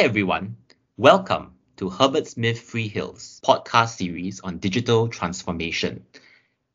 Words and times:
Hi, 0.00 0.06
everyone. 0.06 0.56
Welcome 0.96 1.56
to 1.76 1.90
Herbert 1.90 2.26
Smith 2.26 2.58
Freehills 2.58 3.38
podcast 3.42 3.98
series 3.98 4.40
on 4.40 4.56
digital 4.56 5.08
transformation. 5.08 6.06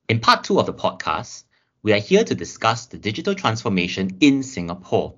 In 0.07 0.19
part 0.19 0.43
two 0.43 0.59
of 0.59 0.67
the 0.67 0.75
podcast, 0.75 1.45
we 1.81 1.91
are 1.93 1.99
here 1.99 2.23
to 2.23 2.35
discuss 2.35 2.85
the 2.85 2.99
digital 2.99 3.33
transformation 3.33 4.17
in 4.19 4.43
Singapore. 4.43 5.15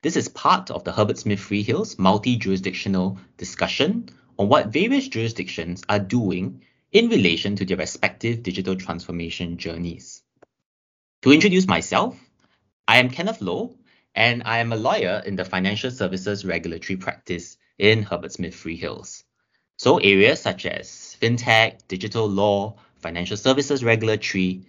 This 0.00 0.16
is 0.16 0.30
part 0.30 0.70
of 0.70 0.84
the 0.84 0.92
Herbert 0.92 1.18
Smith 1.18 1.40
Freehills 1.40 1.98
multi 1.98 2.36
jurisdictional 2.36 3.18
discussion 3.36 4.08
on 4.38 4.48
what 4.48 4.68
various 4.68 5.06
jurisdictions 5.06 5.82
are 5.90 5.98
doing 5.98 6.62
in 6.90 7.10
relation 7.10 7.54
to 7.56 7.66
their 7.66 7.76
respective 7.76 8.42
digital 8.42 8.76
transformation 8.76 9.58
journeys. 9.58 10.22
To 11.20 11.32
introduce 11.32 11.66
myself, 11.66 12.18
I 12.88 12.96
am 12.96 13.10
Kenneth 13.10 13.42
Lo, 13.42 13.75
and 14.16 14.42
I 14.46 14.58
am 14.58 14.72
a 14.72 14.76
lawyer 14.76 15.22
in 15.26 15.36
the 15.36 15.44
financial 15.44 15.90
services 15.90 16.44
regulatory 16.44 16.96
practice 16.96 17.58
in 17.78 18.02
Herbert 18.02 18.32
Smith 18.32 18.54
Freehills. 18.54 19.22
So 19.76 19.98
areas 19.98 20.40
such 20.40 20.64
as 20.64 21.16
fintech, 21.20 21.86
digital 21.86 22.26
law, 22.26 22.76
financial 22.96 23.36
services 23.36 23.84
regulatory, 23.84 24.62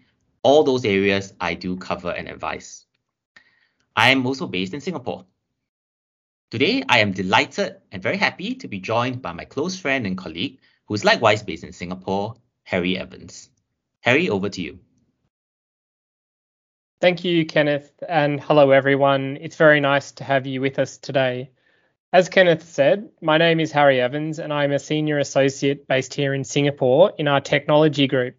all 0.43 0.63
those 0.63 0.83
areas 0.83 1.33
I 1.39 1.53
do 1.53 1.77
cover 1.77 2.11
and 2.11 2.27
advise. 2.27 2.85
I 3.95 4.09
am 4.09 4.25
also 4.27 4.47
based 4.47 4.73
in 4.73 4.81
Singapore. 4.81 5.25
Today, 6.51 6.83
I 6.87 6.99
am 6.99 7.13
delighted 7.13 7.77
and 7.91 8.03
very 8.03 8.17
happy 8.17 8.55
to 8.55 8.67
be 8.67 8.79
joined 8.79 9.21
by 9.21 9.31
my 9.31 9.45
close 9.45 9.79
friend 9.79 10.05
and 10.05 10.17
colleague, 10.17 10.59
who 10.85 10.93
is 10.93 11.05
likewise 11.05 11.41
based 11.41 11.63
in 11.63 11.71
Singapore, 11.71 12.35
Harry 12.63 12.97
Evans. 12.97 13.49
Harry, 14.01 14.29
over 14.29 14.49
to 14.49 14.61
you. 14.61 14.79
Thank 16.99 17.23
you, 17.23 17.45
Kenneth, 17.45 17.91
and 18.09 18.41
hello, 18.41 18.71
everyone. 18.71 19.37
It's 19.39 19.55
very 19.55 19.79
nice 19.79 20.13
to 20.13 20.23
have 20.23 20.47
you 20.47 20.61
with 20.61 20.79
us 20.79 20.97
today. 20.97 21.51
As 22.11 22.27
Kenneth 22.27 22.63
said, 22.63 23.09
my 23.21 23.37
name 23.37 23.59
is 23.59 23.71
Harry 23.71 24.01
Evans, 24.01 24.39
and 24.39 24.51
I'm 24.51 24.71
a 24.71 24.79
senior 24.79 25.19
associate 25.19 25.87
based 25.87 26.15
here 26.15 26.33
in 26.33 26.43
Singapore 26.43 27.13
in 27.15 27.27
our 27.27 27.39
technology 27.39 28.07
group. 28.07 28.35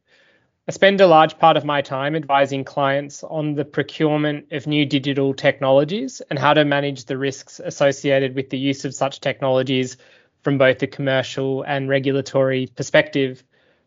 I 0.66 0.72
spend 0.72 1.00
a 1.00 1.06
large 1.06 1.38
part 1.38 1.56
of 1.56 1.64
my 1.64 1.83
time 1.83 2.16
advising 2.16 2.64
clients 2.64 3.22
on 3.22 3.55
the 3.55 3.64
procurement 3.64 4.50
of 4.50 4.66
new 4.66 4.84
digital 4.84 5.34
technologies 5.34 6.20
and 6.28 6.36
how 6.36 6.52
to 6.52 6.64
manage 6.64 7.05
the 7.05 7.16
risks 7.16 7.61
associated 7.64 8.34
with 8.34 8.50
the 8.50 8.58
use 8.58 8.84
of 8.84 8.92
such 8.92 9.20
technologies 9.20 9.98
from 10.42 10.58
both 10.58 10.83
a 10.83 10.88
commercial 10.88 11.62
and 11.62 11.88
regulatory 11.88 12.66
perspective. 12.74 13.44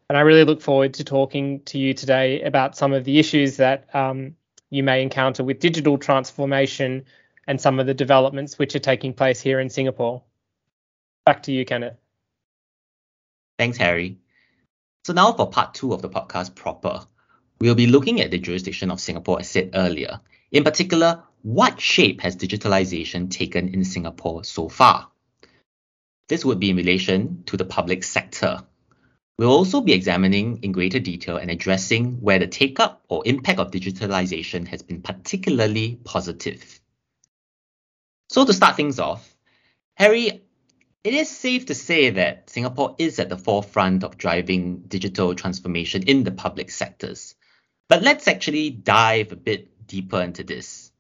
And 0.08 0.18
I 0.18 0.22
really 0.22 0.46
look 0.46 0.62
forward 0.62 0.94
to 0.94 1.04
talking 1.04 1.60
to 1.66 1.78
you 1.78 1.94
today 1.94 2.42
about 2.44 2.78
some 2.78 2.94
of 2.94 3.04
the 3.04 3.20
issues 3.20 3.58
that 3.58 3.94
um, 3.94 4.38
you 4.72 4.82
may 4.82 5.04
encounter 5.04 5.44
with 5.44 5.60
digital 5.60 6.00
transformation 6.00 7.06
and 7.46 7.62
some 7.62 7.80
of 7.80 7.86
the 7.86 7.94
developments 7.94 8.58
which 8.58 8.76
are 8.76 8.80
taking 8.80 9.14
place 9.14 9.40
here 9.40 9.60
in 9.60 9.70
Singapore. 9.70 10.24
Back 11.26 11.44
to 11.44 11.52
you, 11.52 11.66
Kenneth. 11.66 11.98
Thanks, 13.60 13.78
Harry. 13.78 14.18
So 15.06 15.14
now 15.14 15.34
for 15.34 15.50
part 15.50 15.76
two 15.76 15.94
of 15.94 16.02
the 16.02 16.10
podcast 16.10 16.56
proper, 16.56 17.06
we'll 17.60 17.76
be 17.76 17.88
looking 17.88 18.22
at 18.22 18.32
the 18.32 18.40
jurisdiction 18.40 18.90
of 18.90 19.00
Singapore 19.00 19.40
as 19.40 19.50
said 19.50 19.72
earlier. 19.76 20.22
In 20.52 20.64
particular, 20.64 21.24
what 21.44 21.80
shape 21.82 22.22
has 22.22 22.36
digitalization 22.36 23.30
taken 23.30 23.74
in 23.74 23.84
Singapore 23.84 24.44
so 24.44 24.70
far? 24.70 25.10
This 26.30 26.46
would 26.46 26.60
be 26.60 26.70
in 26.70 26.78
relation 26.78 27.44
to 27.48 27.58
the 27.58 27.66
public 27.66 28.04
sector, 28.04 28.64
We'll 29.38 29.52
also 29.52 29.82
be 29.82 29.94
examining 29.94 30.64
in 30.64 30.72
greater 30.72 31.00
detail 31.00 31.38
and 31.38 31.50
addressing 31.50 32.22
where 32.22 32.40
the 32.40 32.48
take-up 32.48 33.04
or 33.10 33.24
impact 33.26 33.60
of 33.60 33.72
digitalization 33.72 34.68
has 34.68 34.84
been 34.84 35.02
particularly 35.02 36.00
positive. 36.04 36.80
So 38.30 38.46
to 38.46 38.54
start 38.54 38.76
things 38.76 39.00
off, 39.00 39.36
Harry, 39.96 40.44
it 41.04 41.14
is 41.14 41.30
safe 41.30 41.66
to 41.66 41.76
say 41.76 42.12
that 42.12 42.50
Singapore 42.50 42.96
is 43.00 43.18
at 43.18 43.30
the 43.30 43.38
forefront 43.38 44.04
of 44.04 44.18
driving 44.18 44.82
digital 44.82 45.34
transformation 45.34 46.04
in 46.04 46.24
the 46.24 46.32
public 46.32 46.70
sectors. 46.70 47.36
But 47.90 48.04
let's 48.04 48.28
actually 48.28 48.70
dive 48.70 49.32
a 49.32 49.36
bit 49.36 49.88
deeper 49.88 50.22
into 50.22 50.44
this. 50.44 50.92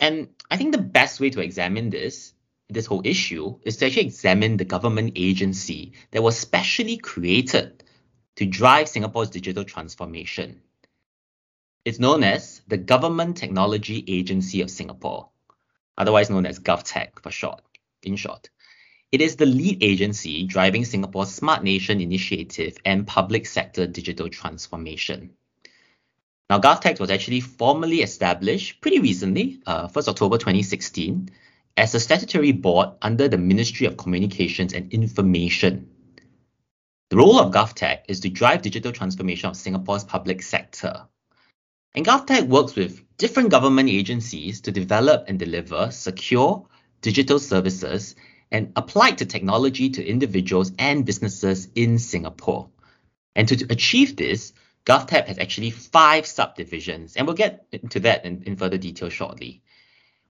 And 0.00 0.28
I 0.50 0.56
think 0.56 0.72
the 0.72 0.78
best 0.78 1.20
way 1.20 1.30
to 1.30 1.40
examine 1.40 1.90
this 1.90 2.32
this 2.68 2.86
whole 2.86 3.02
issue 3.04 3.58
is 3.62 3.76
to 3.76 3.86
actually 3.86 4.06
examine 4.06 4.56
the 4.56 4.64
government 4.64 5.12
agency 5.16 5.92
that 6.10 6.22
was 6.22 6.38
specially 6.38 6.96
created 6.96 7.84
to 8.36 8.46
drive 8.46 8.88
Singapore's 8.88 9.30
digital 9.30 9.64
transformation. 9.64 10.60
It's 11.84 11.98
known 11.98 12.24
as 12.24 12.62
the 12.66 12.78
Government 12.78 13.36
Technology 13.36 14.04
Agency 14.08 14.62
of 14.62 14.70
Singapore, 14.70 15.28
otherwise 15.98 16.30
known 16.30 16.46
as 16.46 16.58
GovTech 16.58 17.20
for 17.22 17.30
short, 17.30 17.60
in 18.02 18.16
short. 18.16 18.48
It 19.12 19.20
is 19.20 19.36
the 19.36 19.46
lead 19.46 19.82
agency 19.82 20.44
driving 20.44 20.84
Singapore's 20.84 21.32
Smart 21.32 21.62
Nation 21.62 22.00
initiative 22.00 22.78
and 22.84 23.06
public 23.06 23.46
sector 23.46 23.86
digital 23.86 24.28
transformation. 24.28 25.30
Now, 26.50 26.58
GovTech 26.58 26.98
was 26.98 27.10
actually 27.10 27.40
formally 27.40 28.02
established 28.02 28.80
pretty 28.80 28.98
recently, 28.98 29.60
uh, 29.66 29.88
1st 29.88 30.08
October 30.08 30.38
2016, 30.38 31.30
as 31.76 31.94
a 31.94 32.00
statutory 32.00 32.52
board 32.52 32.90
under 33.02 33.28
the 33.28 33.38
Ministry 33.38 33.86
of 33.86 33.96
Communications 33.96 34.72
and 34.72 34.92
Information. 34.92 35.88
The 37.10 37.16
role 37.16 37.38
of 37.38 37.52
GovTech 37.52 38.02
is 38.08 38.20
to 38.20 38.30
drive 38.30 38.62
digital 38.62 38.92
transformation 38.92 39.50
of 39.50 39.56
Singapore's 39.56 40.04
public 40.04 40.42
sector. 40.42 41.06
And 41.94 42.06
GovTech 42.06 42.48
works 42.48 42.74
with 42.74 43.02
different 43.16 43.50
government 43.50 43.88
agencies 43.88 44.60
to 44.62 44.72
develop 44.72 45.24
and 45.28 45.38
deliver 45.38 45.90
secure 45.90 46.66
digital 47.02 47.38
services 47.38 48.16
and 48.50 48.72
applied 48.76 49.18
to 49.18 49.26
technology 49.26 49.90
to 49.90 50.04
individuals 50.04 50.72
and 50.78 51.04
businesses 51.04 51.68
in 51.74 51.98
Singapore. 51.98 52.70
And 53.34 53.48
to, 53.48 53.56
to 53.56 53.66
achieve 53.72 54.16
this, 54.16 54.52
GovTech 54.86 55.26
has 55.26 55.38
actually 55.38 55.70
five 55.70 56.26
subdivisions, 56.26 57.16
and 57.16 57.26
we'll 57.26 57.36
get 57.36 57.66
into 57.72 58.00
that 58.00 58.24
in, 58.24 58.42
in 58.44 58.56
further 58.56 58.78
detail 58.78 59.08
shortly. 59.08 59.62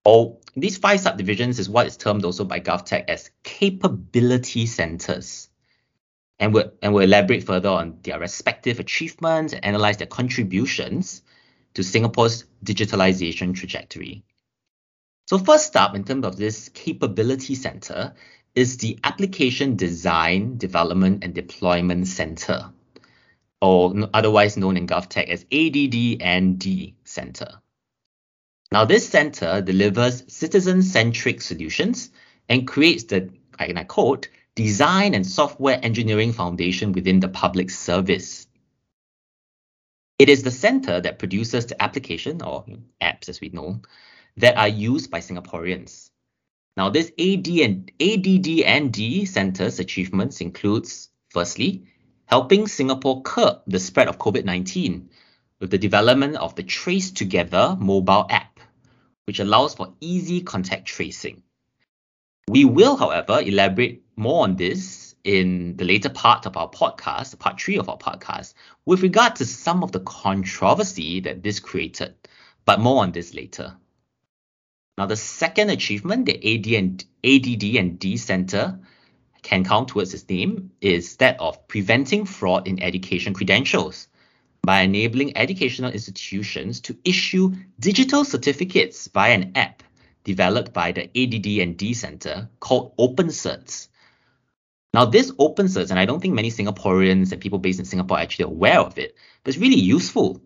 Or 0.05 0.37
these 0.55 0.77
five 0.77 0.99
subdivisions 0.99 1.57
is 1.57 1.67
what 1.67 1.87
is 1.87 1.97
termed 1.97 2.23
also 2.23 2.45
by 2.45 2.59
GovTech 2.59 3.05
as 3.09 3.31
capability 3.43 4.67
centers. 4.67 5.49
And 6.37 6.53
we'll, 6.53 6.71
and 6.81 6.93
we'll 6.93 7.05
elaborate 7.05 7.43
further 7.43 7.69
on 7.69 7.99
their 8.03 8.19
respective 8.19 8.79
achievements 8.79 9.53
and 9.53 9.65
analyze 9.65 9.97
their 9.97 10.07
contributions 10.07 11.23
to 11.73 11.83
Singapore's 11.83 12.45
digitalization 12.63 13.55
trajectory. 13.55 14.23
So 15.27 15.39
first 15.39 15.75
up, 15.75 15.95
in 15.95 16.03
terms 16.03 16.25
of 16.25 16.37
this 16.37 16.69
capability 16.69 17.55
center, 17.55 18.13
is 18.53 18.77
the 18.77 18.99
Application 19.03 19.75
Design, 19.75 20.57
Development 20.57 21.23
and 21.23 21.33
Deployment 21.33 22.07
Center, 22.07 22.71
or 23.59 23.93
otherwise 24.13 24.55
known 24.55 24.77
in 24.77 24.87
GovTech 24.87 25.27
as 25.27 25.45
ADD&D 25.51 26.95
Center. 27.03 27.61
Now, 28.71 28.85
this 28.85 29.07
center 29.07 29.61
delivers 29.61 30.23
citizen-centric 30.27 31.41
solutions 31.41 32.09
and 32.49 32.67
creates 32.67 33.05
the, 33.05 33.29
and 33.59 33.79
I 33.79 33.83
quote, 33.83 34.27
design 34.55 35.13
and 35.13 35.25
software 35.25 35.79
engineering 35.81 36.33
foundation 36.33 36.91
within 36.91 37.19
the 37.19 37.29
public 37.29 37.69
service. 37.69 38.47
It 40.17 40.29
is 40.29 40.43
the 40.43 40.51
center 40.51 41.01
that 41.01 41.19
produces 41.19 41.65
the 41.65 41.81
application, 41.81 42.41
or 42.41 42.65
apps 43.01 43.29
as 43.29 43.41
we 43.41 43.49
know, 43.49 43.81
that 44.37 44.57
are 44.57 44.67
used 44.67 45.11
by 45.11 45.19
Singaporeans. 45.19 46.09
Now, 46.77 46.89
this 46.89 47.11
AD 47.19 47.47
and 47.47 47.91
ADD&D 48.01 49.25
Center's 49.25 49.79
achievements 49.79 50.41
includes, 50.41 51.09
firstly, 51.29 51.85
helping 52.25 52.67
Singapore 52.67 53.21
curb 53.21 53.61
the 53.67 53.79
spread 53.79 54.07
of 54.07 54.17
COVID-19 54.17 55.07
with 55.59 55.69
the 55.71 55.77
development 55.77 56.35
of 56.35 56.55
the 56.55 56.63
Trace 56.63 57.11
Together 57.11 57.77
mobile 57.79 58.25
app 58.29 58.54
which 59.25 59.39
allows 59.39 59.75
for 59.75 59.93
easy 59.99 60.41
contact 60.41 60.85
tracing. 60.85 61.43
We 62.47 62.65
will, 62.65 62.95
however, 62.95 63.41
elaborate 63.41 64.03
more 64.15 64.43
on 64.43 64.55
this 64.55 65.15
in 65.23 65.75
the 65.77 65.85
later 65.85 66.09
part 66.09 66.45
of 66.45 66.55
our 66.55 66.69
podcast, 66.69 67.37
part 67.39 67.59
three 67.59 67.77
of 67.77 67.89
our 67.89 67.97
podcast, 67.97 68.53
with 68.85 69.01
regard 69.01 69.35
to 69.37 69.45
some 69.45 69.83
of 69.83 69.91
the 69.91 69.99
controversy 69.99 71.21
that 71.21 71.41
this 71.41 71.59
created, 71.59 72.13
but 72.65 72.79
more 72.79 73.01
on 73.01 73.11
this 73.11 73.33
later. 73.33 73.75
Now, 74.97 75.07
the 75.07 75.17
second 75.17 75.71
achievement 75.71 76.27
the 76.27 76.35
AD 76.35 76.67
and, 76.67 77.05
ADD 77.23 77.63
and 77.75 77.99
D 77.99 78.17
Center 78.17 78.79
can 79.41 79.63
count 79.63 79.89
towards 79.89 80.13
its 80.13 80.29
name 80.29 80.71
is 80.81 81.17
that 81.17 81.39
of 81.39 81.67
preventing 81.67 82.25
fraud 82.25 82.67
in 82.67 82.81
education 82.81 83.33
credentials 83.33 84.07
by 84.65 84.81
enabling 84.81 85.37
educational 85.37 85.91
institutions 85.91 86.81
to 86.81 86.97
issue 87.05 87.53
digital 87.79 88.25
certificates 88.25 89.07
via 89.07 89.33
an 89.33 89.51
app 89.55 89.83
developed 90.23 90.73
by 90.73 90.91
the 90.91 91.03
ADD&D 91.03 91.93
Center 91.93 92.49
called 92.59 92.97
OpenCerts. 92.97 93.87
Now, 94.93 95.05
this 95.05 95.31
OpenCerts, 95.31 95.91
and 95.91 95.99
I 95.99 96.05
don't 96.05 96.19
think 96.19 96.33
many 96.33 96.49
Singaporeans 96.49 97.31
and 97.31 97.41
people 97.41 97.59
based 97.59 97.79
in 97.79 97.85
Singapore 97.85 98.17
are 98.17 98.21
actually 98.21 98.45
aware 98.45 98.79
of 98.79 98.97
it, 98.97 99.15
but 99.43 99.53
it's 99.53 99.61
really 99.61 99.79
useful. 99.79 100.41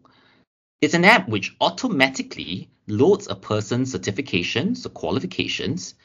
It's 0.81 0.93
an 0.93 1.05
app 1.05 1.29
which 1.29 1.55
automatically 1.61 2.69
loads 2.87 3.27
a 3.27 3.35
person's 3.35 3.93
certifications 3.93 4.85
or 4.85 4.89
qualifications 4.89 5.95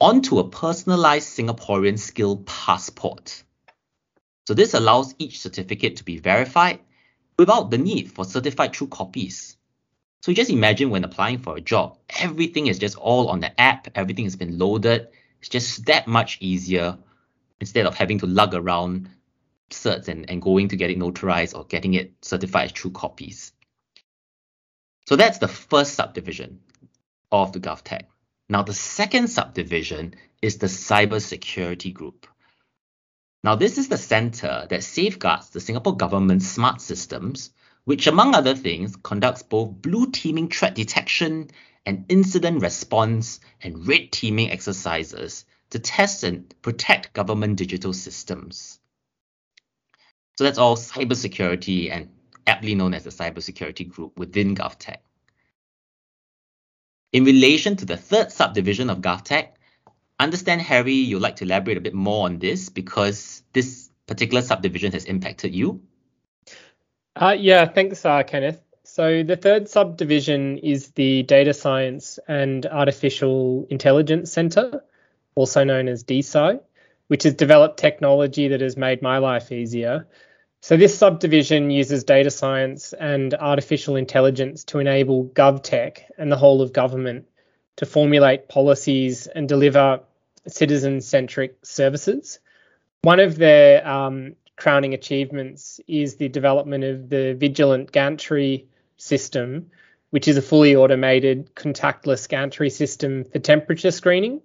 onto 0.00 0.38
a 0.38 0.48
personalized 0.48 1.36
Singaporean 1.36 1.98
skill 1.98 2.36
passport. 2.46 3.42
So 4.46 4.54
this 4.54 4.74
allows 4.74 5.14
each 5.18 5.40
certificate 5.40 5.96
to 5.96 6.04
be 6.04 6.18
verified 6.18 6.80
without 7.38 7.70
the 7.70 7.78
need 7.78 8.10
for 8.10 8.24
certified 8.24 8.72
true 8.72 8.88
copies. 8.88 9.56
So 10.22 10.32
just 10.32 10.50
imagine 10.50 10.90
when 10.90 11.04
applying 11.04 11.38
for 11.38 11.56
a 11.56 11.60
job, 11.60 11.98
everything 12.20 12.66
is 12.66 12.78
just 12.78 12.96
all 12.96 13.28
on 13.28 13.40
the 13.40 13.58
app, 13.60 13.88
everything 13.94 14.24
has 14.24 14.36
been 14.36 14.58
loaded. 14.58 15.08
It's 15.38 15.48
just 15.48 15.86
that 15.86 16.08
much 16.08 16.38
easier 16.40 16.98
instead 17.60 17.86
of 17.86 17.94
having 17.94 18.18
to 18.18 18.26
lug 18.26 18.54
around 18.54 19.08
certs 19.70 20.08
and, 20.08 20.28
and 20.28 20.42
going 20.42 20.68
to 20.68 20.76
get 20.76 20.90
it 20.90 20.98
notarized 20.98 21.56
or 21.56 21.64
getting 21.64 21.94
it 21.94 22.12
certified 22.22 22.66
as 22.66 22.72
true 22.72 22.90
copies. 22.90 23.52
So 25.06 25.16
that's 25.16 25.38
the 25.38 25.48
first 25.48 25.94
subdivision 25.94 26.60
of 27.30 27.52
the 27.52 27.60
GovTech. 27.60 28.02
Now, 28.48 28.62
the 28.62 28.74
second 28.74 29.28
subdivision 29.28 30.14
is 30.42 30.58
the 30.58 30.66
cybersecurity 30.66 31.92
group. 31.92 32.26
Now, 33.44 33.54
this 33.54 33.78
is 33.78 33.88
the 33.88 33.98
center 33.98 34.66
that 34.68 34.82
safeguards 34.82 35.50
the 35.50 35.60
Singapore 35.60 35.96
government's 35.96 36.48
smart 36.48 36.80
systems, 36.80 37.50
which, 37.84 38.06
among 38.06 38.34
other 38.34 38.54
things, 38.54 38.96
conducts 38.96 39.42
both 39.42 39.80
blue 39.80 40.10
teaming 40.10 40.48
threat 40.48 40.74
detection 40.74 41.50
and 41.86 42.04
incident 42.08 42.62
response 42.62 43.40
and 43.62 43.86
red 43.86 44.10
teaming 44.12 44.50
exercises 44.50 45.44
to 45.70 45.78
test 45.78 46.24
and 46.24 46.54
protect 46.62 47.12
government 47.12 47.56
digital 47.56 47.92
systems. 47.92 48.80
So 50.36 50.44
that's 50.44 50.58
all 50.58 50.76
cybersecurity 50.76 51.90
and 51.90 52.10
aptly 52.46 52.74
known 52.74 52.94
as 52.94 53.04
the 53.04 53.10
cybersecurity 53.10 53.88
group 53.88 54.18
within 54.18 54.54
GovTech. 54.54 54.98
In 57.12 57.24
relation 57.24 57.76
to 57.76 57.84
the 57.84 57.96
third 57.96 58.32
subdivision 58.32 58.90
of 58.90 58.98
GovTech, 58.98 59.52
understand, 60.18 60.62
Harry, 60.62 60.94
you'd 60.94 61.20
like 61.20 61.36
to 61.36 61.44
elaborate 61.44 61.78
a 61.78 61.80
bit 61.80 61.94
more 61.94 62.24
on 62.24 62.38
this 62.38 62.68
because 62.68 63.42
this 63.52 63.90
particular 64.06 64.42
subdivision 64.42 64.92
has 64.92 65.04
impacted 65.04 65.54
you. 65.54 65.82
Uh, 67.16 67.36
yeah, 67.38 67.66
thanks, 67.66 68.04
uh, 68.04 68.22
Kenneth. 68.22 68.60
So 68.84 69.22
the 69.22 69.36
third 69.36 69.68
subdivision 69.68 70.58
is 70.58 70.88
the 70.92 71.22
Data 71.24 71.52
Science 71.52 72.18
and 72.26 72.64
Artificial 72.64 73.66
Intelligence 73.68 74.32
Centre, 74.32 74.82
also 75.34 75.64
known 75.64 75.88
as 75.88 76.04
DSI, 76.04 76.60
which 77.08 77.24
has 77.24 77.34
developed 77.34 77.78
technology 77.78 78.48
that 78.48 78.60
has 78.60 78.76
made 78.76 79.02
my 79.02 79.18
life 79.18 79.52
easier 79.52 80.06
so 80.60 80.76
this 80.76 80.98
subdivision 80.98 81.70
uses 81.70 82.04
data 82.04 82.30
science 82.30 82.92
and 82.92 83.32
artificial 83.34 83.96
intelligence 83.96 84.64
to 84.64 84.80
enable 84.80 85.26
GovTech 85.26 86.02
and 86.18 86.32
the 86.32 86.36
whole 86.36 86.62
of 86.62 86.72
government 86.72 87.26
to 87.76 87.86
formulate 87.86 88.48
policies 88.48 89.28
and 89.28 89.48
deliver 89.48 90.00
citizen-centric 90.48 91.64
services. 91.64 92.38
One 93.02 93.20
of 93.20 93.36
their 93.36 93.86
um, 93.86 94.34
crowning 94.56 94.94
achievements 94.94 95.80
is 95.86 96.16
the 96.16 96.28
development 96.28 96.84
of 96.84 97.08
the 97.08 97.34
Vigilant 97.34 97.92
Gantry 97.92 98.66
system, 98.96 99.70
which 100.10 100.26
is 100.26 100.36
a 100.36 100.42
fully 100.42 100.74
automated 100.74 101.54
contactless 101.54 102.28
gantry 102.28 102.70
system 102.70 103.24
for 103.24 103.38
temperature 103.38 103.90
screening. 103.90 104.40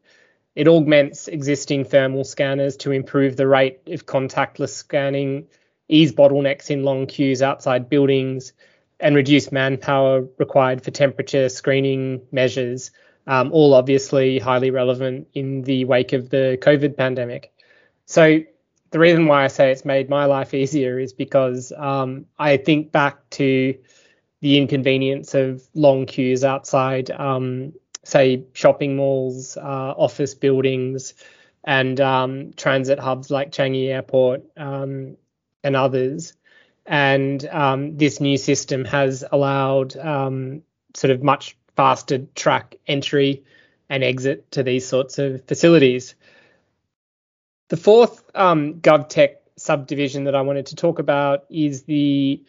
It 0.55 0.67
augments 0.67 1.27
existing 1.27 1.85
thermal 1.85 2.23
scanners 2.23 2.77
to 2.77 2.91
improve 2.91 3.35
the 3.35 3.47
rate 3.47 3.79
of 3.87 4.05
contactless 4.05 4.69
scanning 4.69 5.47
ease 5.87 6.13
bottlenecks 6.13 6.69
in 6.69 6.83
long 6.83 7.05
queues 7.07 7.41
outside 7.41 7.89
buildings, 7.89 8.53
and 8.99 9.15
reduce 9.15 9.51
manpower 9.51 10.25
required 10.37 10.81
for 10.81 10.91
temperature 10.91 11.49
screening 11.49 12.21
measures, 12.31 12.91
um, 13.27 13.51
all 13.51 13.73
obviously 13.73 14.39
highly 14.39 14.71
relevant 14.71 15.27
in 15.33 15.61
the 15.63 15.85
wake 15.85 16.13
of 16.13 16.29
the 16.29 16.57
COVID 16.61 16.97
pandemic. 16.97 17.51
So, 18.05 18.41
the 18.91 18.99
reason 18.99 19.25
why 19.25 19.43
I 19.43 19.47
say 19.47 19.71
it's 19.71 19.85
made 19.85 20.09
my 20.09 20.25
life 20.25 20.53
easier 20.63 20.99
is 20.99 21.13
because 21.13 21.71
um, 21.75 22.25
I 22.37 22.57
think 22.57 22.91
back 22.91 23.29
to 23.31 23.75
the 24.41 24.57
inconvenience 24.57 25.33
of 25.33 25.63
long 25.73 26.05
queues 26.05 26.43
outside, 26.43 27.09
um, 27.11 27.73
say, 28.03 28.43
shopping 28.53 28.97
malls, 28.97 29.55
uh, 29.55 29.61
office 29.97 30.35
buildings, 30.35 31.13
and 31.63 31.99
um, 32.01 32.51
transit 32.57 32.99
hubs 32.99 33.31
like 33.31 33.51
Changi 33.51 33.87
Airport, 33.87 34.43
um, 34.57 35.15
and 35.63 35.75
others. 35.77 36.33
And 36.85 37.45
um, 37.45 37.95
this 37.95 38.19
new 38.19 38.35
system 38.35 38.83
has 38.83 39.23
allowed 39.31 39.95
um, 39.95 40.63
sort 40.93 41.11
of 41.11 41.23
much 41.23 41.55
faster 41.75 42.19
track 42.35 42.75
entry 42.87 43.43
and 43.89 44.03
exit 44.03 44.49
to 44.51 44.63
these 44.63 44.87
sorts 44.87 45.19
of 45.19 45.43
facilities. 45.45 46.15
The 47.69 47.77
fourth 47.77 48.23
um, 48.35 48.75
GovTech 48.75 49.35
subdivision 49.55 50.25
that 50.25 50.35
I 50.35 50.41
wanted 50.41 50.67
to 50.67 50.75
talk 50.75 50.99
about 50.99 51.45
is 51.49 51.83
the 51.83 52.43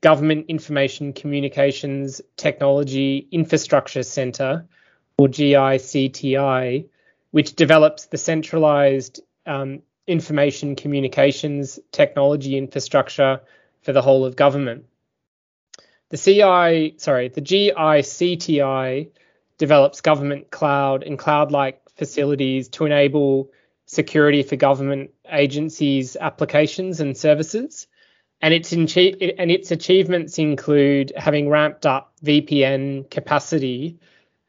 Government 0.00 0.46
Information 0.48 1.12
Communications 1.12 2.20
Technology 2.36 3.26
Infrastructure 3.30 4.02
Centre, 4.02 4.66
or 5.18 5.28
GICTI, 5.28 6.86
which 7.30 7.54
develops 7.54 8.06
the 8.06 8.18
centralized 8.18 9.20
um, 9.46 9.80
information 10.06 10.76
communications 10.76 11.78
technology 11.90 12.58
infrastructure 12.58 13.40
for 13.82 13.92
the 13.92 14.02
whole 14.02 14.24
of 14.24 14.36
government. 14.36 14.84
The 16.14 16.18
CI, 16.18 16.94
sorry, 16.98 17.26
the 17.26 17.40
GICTI 17.40 19.08
develops 19.58 20.00
government 20.00 20.48
cloud 20.48 21.02
and 21.02 21.18
cloud-like 21.18 21.90
facilities 21.96 22.68
to 22.68 22.84
enable 22.84 23.50
security 23.86 24.44
for 24.44 24.54
government 24.54 25.10
agencies, 25.28 26.16
applications 26.20 27.00
and 27.00 27.16
services. 27.16 27.88
And 28.40 28.54
its, 28.54 28.72
and 28.72 28.88
its 29.50 29.72
achievements 29.72 30.38
include 30.38 31.12
having 31.16 31.48
ramped 31.48 31.84
up 31.84 32.12
VPN 32.24 33.10
capacity 33.10 33.98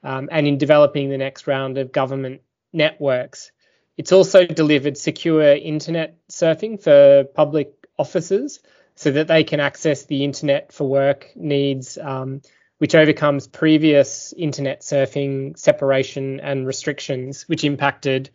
um, 0.03 0.29
and 0.31 0.45
in 0.45 0.59
developing 0.59 1.09
the 1.09 1.17
next 1.17 1.47
round 1.47 1.79
of 1.79 1.91
government 1.91 2.41
networks 2.73 3.51
it's 3.97 4.11
also 4.11 4.45
delivered 4.45 4.97
secure 4.97 5.53
internet 5.53 6.17
surfing 6.29 6.81
for 6.81 7.23
public 7.33 7.73
offices 7.97 8.59
so 8.95 9.11
that 9.11 9.27
they 9.27 9.43
can 9.43 9.59
access 9.59 10.05
the 10.05 10.23
internet 10.23 10.71
for 10.71 10.87
work 10.87 11.31
needs, 11.35 11.97
um, 11.97 12.41
which 12.77 12.95
overcomes 12.95 13.47
previous 13.47 14.33
internet 14.33 14.81
surfing 14.81 15.57
separation 15.57 16.39
and 16.39 16.65
restrictions, 16.65 17.43
which 17.43 17.63
impacted 17.63 18.29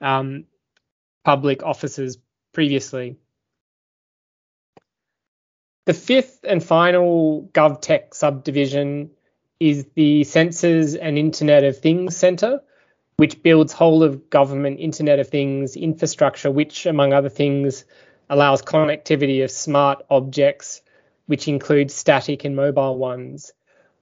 um, 0.00 0.44
public 1.24 1.62
offices 1.62 2.18
previously. 2.52 3.16
The 5.84 5.94
fifth 5.94 6.40
and 6.42 6.62
final 6.62 7.48
GovTech 7.52 8.12
subdivision 8.12 9.10
is 9.60 9.86
the 9.94 10.22
Sensors 10.22 10.98
and 11.00 11.16
Internet 11.16 11.64
of 11.64 11.78
Things 11.78 12.16
Centre, 12.16 12.60
which 13.18 13.42
builds 13.42 13.72
whole 13.72 14.02
of 14.02 14.28
government 14.28 14.80
Internet 14.80 15.20
of 15.20 15.28
Things 15.28 15.76
infrastructure, 15.76 16.50
which, 16.50 16.86
among 16.86 17.12
other 17.12 17.28
things, 17.28 17.84
allows 18.28 18.62
connectivity 18.62 19.44
of 19.44 19.50
smart 19.50 20.04
objects, 20.10 20.82
which 21.26 21.48
includes 21.48 21.94
static 21.94 22.44
and 22.44 22.56
mobile 22.56 22.96
ones. 22.96 23.52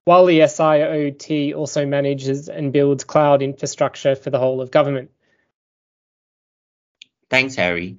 While 0.05 0.27
the 0.27 0.41
SIOT 0.41 1.55
also 1.55 1.87
manages 1.87 2.49
and 2.49 2.73
builds 2.73 3.05
cloud 3.05 3.43
infrastructure 3.43 4.15
for 4.15 4.31
the 4.31 4.39
whole 4.39 4.61
of 4.61 4.71
government. 4.71 5.11
Thanks, 7.31 7.55
Harry. 7.55 7.99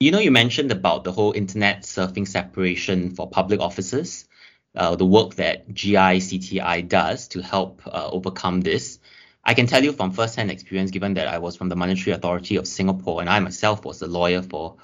You 0.00 0.10
know, 0.10 0.18
you 0.18 0.30
mentioned 0.30 0.72
about 0.72 1.04
the 1.04 1.12
whole 1.12 1.32
internet 1.32 1.82
surfing 1.82 2.26
separation 2.26 3.14
for 3.14 3.28
public 3.28 3.60
offices, 3.60 4.26
uh, 4.74 4.96
the 4.96 5.06
work 5.06 5.36
that 5.36 5.68
GICTI 5.68 6.88
does 6.88 7.28
to 7.28 7.42
help 7.42 7.82
uh, 7.86 8.08
overcome 8.10 8.60
this. 8.60 8.98
I 9.44 9.54
can 9.54 9.66
tell 9.66 9.84
you 9.84 9.92
from 9.92 10.10
first-hand 10.10 10.50
experience, 10.50 10.90
given 10.90 11.14
that 11.14 11.28
I 11.28 11.38
was 11.38 11.56
from 11.56 11.68
the 11.68 11.76
Monetary 11.76 12.14
Authority 12.14 12.56
of 12.56 12.66
Singapore 12.66 13.20
and 13.20 13.30
I 13.30 13.38
myself 13.40 13.84
was 13.84 14.02
a 14.02 14.06
lawyer 14.06 14.42
for 14.42 14.76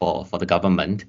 for 0.00 0.24
for 0.24 0.38
the 0.38 0.46
government, 0.46 1.04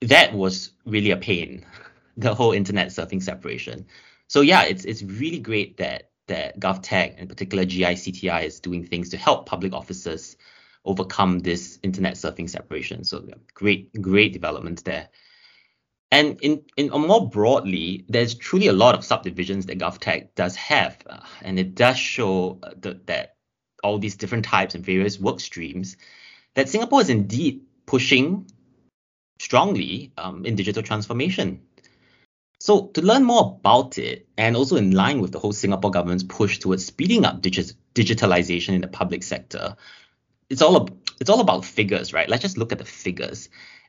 that 0.00 0.32
was 0.32 0.72
really 0.84 1.10
a 1.10 1.16
pain, 1.16 1.64
the 2.16 2.34
whole 2.34 2.52
internet 2.52 2.88
surfing 2.88 3.22
separation. 3.22 3.86
So 4.28 4.40
yeah, 4.40 4.64
it's 4.64 4.84
it's 4.84 5.02
really 5.02 5.38
great 5.38 5.76
that 5.78 6.10
that 6.26 6.58
GovTech, 6.58 7.18
in 7.18 7.28
particular 7.28 7.64
GICTI, 7.64 8.44
is 8.44 8.60
doing 8.60 8.84
things 8.84 9.10
to 9.10 9.16
help 9.16 9.46
public 9.46 9.72
officers 9.72 10.36
overcome 10.84 11.40
this 11.40 11.78
internet 11.82 12.14
surfing 12.14 12.48
separation. 12.48 13.04
So 13.04 13.28
great, 13.54 13.92
great 14.00 14.32
developments 14.32 14.82
there. 14.82 15.08
And 16.12 16.40
in, 16.40 16.62
in 16.76 16.88
more 16.90 17.28
broadly, 17.28 18.04
there's 18.08 18.34
truly 18.34 18.68
a 18.68 18.72
lot 18.72 18.94
of 18.94 19.04
subdivisions 19.04 19.66
that 19.66 19.78
GovTech 19.78 20.34
does 20.36 20.54
have, 20.56 20.96
uh, 21.08 21.20
and 21.42 21.58
it 21.58 21.74
does 21.74 21.98
show 21.98 22.58
uh, 22.62 22.70
the, 22.78 23.00
that 23.06 23.36
all 23.82 23.98
these 23.98 24.16
different 24.16 24.44
types 24.44 24.74
and 24.74 24.84
various 24.84 25.18
work 25.18 25.40
streams 25.40 25.96
that 26.54 26.68
Singapore 26.68 27.02
is 27.02 27.10
indeed 27.10 27.65
pushing 27.86 28.50
strongly 29.38 30.12
um, 30.18 30.44
in 30.44 30.56
digital 30.56 30.82
transformation. 30.82 31.62
So 32.58 32.86
to 32.88 33.02
learn 33.02 33.24
more 33.24 33.58
about 33.60 33.98
it, 33.98 34.26
and 34.36 34.56
also 34.56 34.76
in 34.76 34.90
line 34.90 35.20
with 35.20 35.32
the 35.32 35.38
whole 35.38 35.52
Singapore 35.52 35.90
government's 35.90 36.24
push 36.24 36.58
towards 36.58 36.86
speeding 36.86 37.24
up 37.24 37.42
digitalization 37.42 38.74
in 38.74 38.80
the 38.80 38.88
public 38.88 39.22
sector, 39.22 39.76
it's 40.48 40.62
all 40.62 40.88
it's 41.20 41.30
all 41.30 41.40
about 41.40 41.64
figures, 41.64 42.12
right? 42.12 42.28
Let's 42.28 42.42
just 42.42 42.58
look 42.58 42.72
at 42.72 42.78
the 42.78 42.84
figures. 42.84 43.48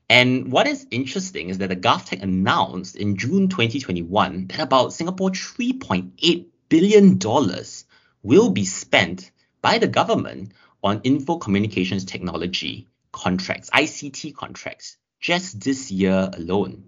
And 0.10 0.52
what 0.52 0.68
is 0.68 0.88
interesting 0.92 1.50
is 1.50 1.58
that 1.58 1.70
the 1.70 1.76
GovTech 1.76 2.22
announced 2.22 2.96
in 2.96 3.18
June 3.18 3.50
2021 3.50 4.48
that 4.48 4.60
about 4.60 4.94
Singapore 4.94 5.32
3.8 5.32 6.46
billion 6.70 7.18
dollars 7.18 7.86
will 8.24 8.50
be 8.50 8.66
spent 8.66 9.32
by 9.62 9.78
the 9.78 9.88
government 9.88 10.54
on 10.84 11.02
info 11.04 11.38
communications 11.38 12.06
technology 12.06 12.88
contracts, 13.18 13.72
ICT 13.72 14.36
contracts, 14.36 14.98
just 15.20 15.60
this 15.62 15.92
year 15.92 16.30
alone. 16.34 16.86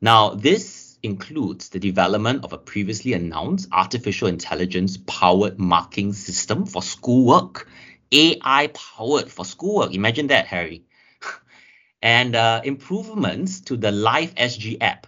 Now, 0.00 0.34
this 0.34 0.98
includes 1.02 1.70
the 1.70 1.78
development 1.78 2.44
of 2.44 2.52
a 2.52 2.58
previously 2.58 3.14
announced 3.14 3.68
artificial 3.72 4.28
intelligence 4.28 4.98
powered 4.98 5.58
marking 5.58 6.12
system 6.12 6.66
for 6.66 6.82
schoolwork, 6.82 7.66
AI 8.12 8.68
powered 8.74 9.30
for 9.30 9.46
schoolwork. 9.46 9.94
Imagine 9.94 10.26
that, 10.26 10.46
Harry. 10.46 10.84
and 12.02 12.36
uh, 12.36 12.60
improvements 12.62 13.62
to 13.62 13.78
the 13.78 13.90
LifeSG 13.90 14.76
app. 14.82 15.06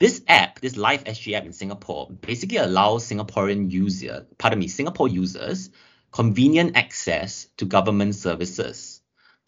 This 0.00 0.22
app, 0.28 0.60
this 0.60 0.76
LifeSG 0.76 1.34
app 1.34 1.44
in 1.44 1.52
Singapore, 1.52 2.08
basically 2.10 2.56
allows 2.56 3.06
Singaporean 3.06 3.70
user, 3.70 4.26
pardon 4.38 4.60
me, 4.60 4.68
Singapore 4.68 5.08
users 5.08 5.70
convenient 6.10 6.76
access 6.76 7.48
to 7.58 7.66
government 7.66 8.14
services. 8.14 8.97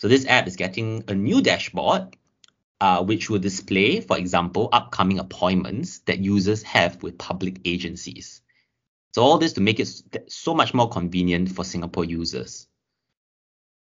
So 0.00 0.09
this 0.09 0.25
app 0.25 0.47
is 0.47 0.57
getting 0.57 1.04
a 1.09 1.14
new 1.14 1.42
dashboard, 1.42 2.16
uh, 2.80 3.04
which 3.04 3.28
will 3.28 3.38
display, 3.38 4.00
for 4.00 4.16
example, 4.16 4.71
upcoming 4.73 5.19
appointments 5.19 5.99
that 6.07 6.21
users 6.21 6.62
have 6.62 7.02
with 7.02 7.19
public 7.19 7.61
agencies. 7.66 8.40
So 9.12 9.23
all 9.23 9.37
this 9.37 9.52
to 9.54 9.61
make 9.61 9.78
it 9.78 10.02
so 10.28 10.54
much 10.54 10.73
more 10.73 10.88
convenient 10.88 11.52
for 11.52 11.64
Singapore 11.64 12.07
users. 12.07 12.66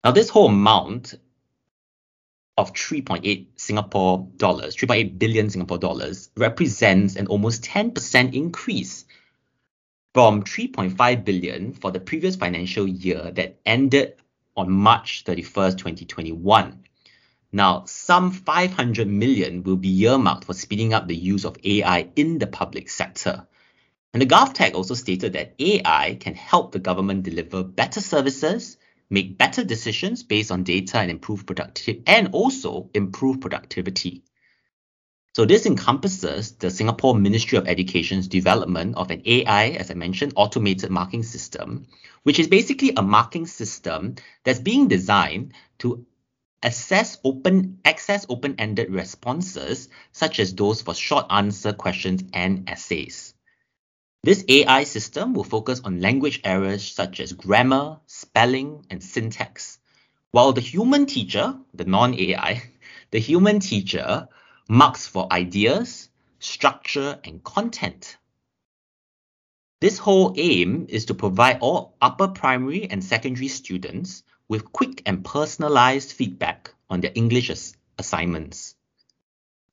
Now 0.02 0.10
this 0.10 0.28
whole 0.28 0.48
amount 0.48 1.14
of 2.58 2.72
3.8 2.72 3.46
Singapore 3.54 4.26
dollars, 4.36 4.74
3.8 4.74 5.16
billion 5.16 5.48
Singapore 5.48 5.78
dollars 5.78 6.30
represents 6.36 7.14
an 7.14 7.28
almost 7.28 7.62
10% 7.62 8.34
increase 8.34 9.04
from 10.12 10.42
3.5 10.42 11.24
billion 11.24 11.72
for 11.72 11.92
the 11.92 12.00
previous 12.00 12.34
financial 12.34 12.88
year 12.88 13.30
that 13.30 13.60
ended 13.64 14.16
on 14.56 14.70
March 14.70 15.24
31st, 15.24 15.78
2021. 15.78 16.84
Now, 17.52 17.84
some 17.86 18.30
500 18.30 19.08
million 19.08 19.62
will 19.62 19.76
be 19.76 20.02
earmarked 20.02 20.44
for 20.44 20.54
speeding 20.54 20.94
up 20.94 21.08
the 21.08 21.16
use 21.16 21.44
of 21.44 21.56
AI 21.64 22.08
in 22.14 22.38
the 22.38 22.46
public 22.46 22.88
sector. 22.88 23.46
And 24.12 24.22
the 24.22 24.26
GovTech 24.26 24.74
also 24.74 24.94
stated 24.94 25.32
that 25.32 25.54
AI 25.58 26.16
can 26.20 26.34
help 26.34 26.72
the 26.72 26.78
government 26.78 27.22
deliver 27.22 27.62
better 27.62 28.00
services, 28.00 28.76
make 29.08 29.38
better 29.38 29.64
decisions 29.64 30.22
based 30.22 30.50
on 30.50 30.64
data 30.64 30.98
and 30.98 31.10
improve 31.10 31.46
productivity 31.46 32.02
and 32.06 32.28
also 32.32 32.90
improve 32.94 33.40
productivity. 33.40 34.24
So 35.32 35.44
this 35.44 35.64
encompasses 35.64 36.52
the 36.56 36.70
Singapore 36.70 37.14
Ministry 37.14 37.56
of 37.58 37.68
Education's 37.68 38.26
development 38.26 38.96
of 38.96 39.12
an 39.12 39.22
AI, 39.24 39.68
as 39.70 39.90
I 39.90 39.94
mentioned, 39.94 40.32
automated 40.34 40.90
marking 40.90 41.22
system, 41.22 41.86
which 42.22 42.38
is 42.38 42.48
basically 42.48 42.92
a 42.96 43.02
marking 43.02 43.46
system 43.46 44.14
that's 44.44 44.58
being 44.58 44.88
designed 44.88 45.52
to 45.78 46.06
assess 46.62 47.18
open 47.24 47.78
access 47.84 48.26
open-ended 48.28 48.90
responses 48.90 49.88
such 50.12 50.38
as 50.38 50.54
those 50.54 50.82
for 50.82 50.94
short 50.94 51.26
answer 51.30 51.72
questions 51.72 52.22
and 52.34 52.68
essays. 52.68 53.34
This 54.22 54.44
AI 54.48 54.84
system 54.84 55.32
will 55.32 55.44
focus 55.44 55.80
on 55.82 56.02
language 56.02 56.42
errors 56.44 56.86
such 56.86 57.20
as 57.20 57.32
grammar, 57.32 58.00
spelling, 58.06 58.84
and 58.90 59.02
syntax, 59.02 59.78
while 60.30 60.52
the 60.52 60.60
human 60.60 61.06
teacher, 61.06 61.58
the 61.72 61.86
non-AI, 61.86 62.62
the 63.10 63.18
human 63.18 63.60
teacher 63.60 64.28
marks 64.68 65.06
for 65.06 65.32
ideas, 65.32 66.10
structure, 66.38 67.18
and 67.24 67.42
content. 67.42 68.18
This 69.80 69.96
whole 69.98 70.34
aim 70.36 70.86
is 70.90 71.06
to 71.06 71.14
provide 71.14 71.58
all 71.60 71.96
upper 72.02 72.28
primary 72.28 72.90
and 72.90 73.02
secondary 73.02 73.48
students 73.48 74.22
with 74.46 74.72
quick 74.72 75.02
and 75.06 75.24
personalized 75.24 76.12
feedback 76.12 76.74
on 76.90 77.00
their 77.00 77.12
English 77.14 77.50
assignments. 77.98 78.74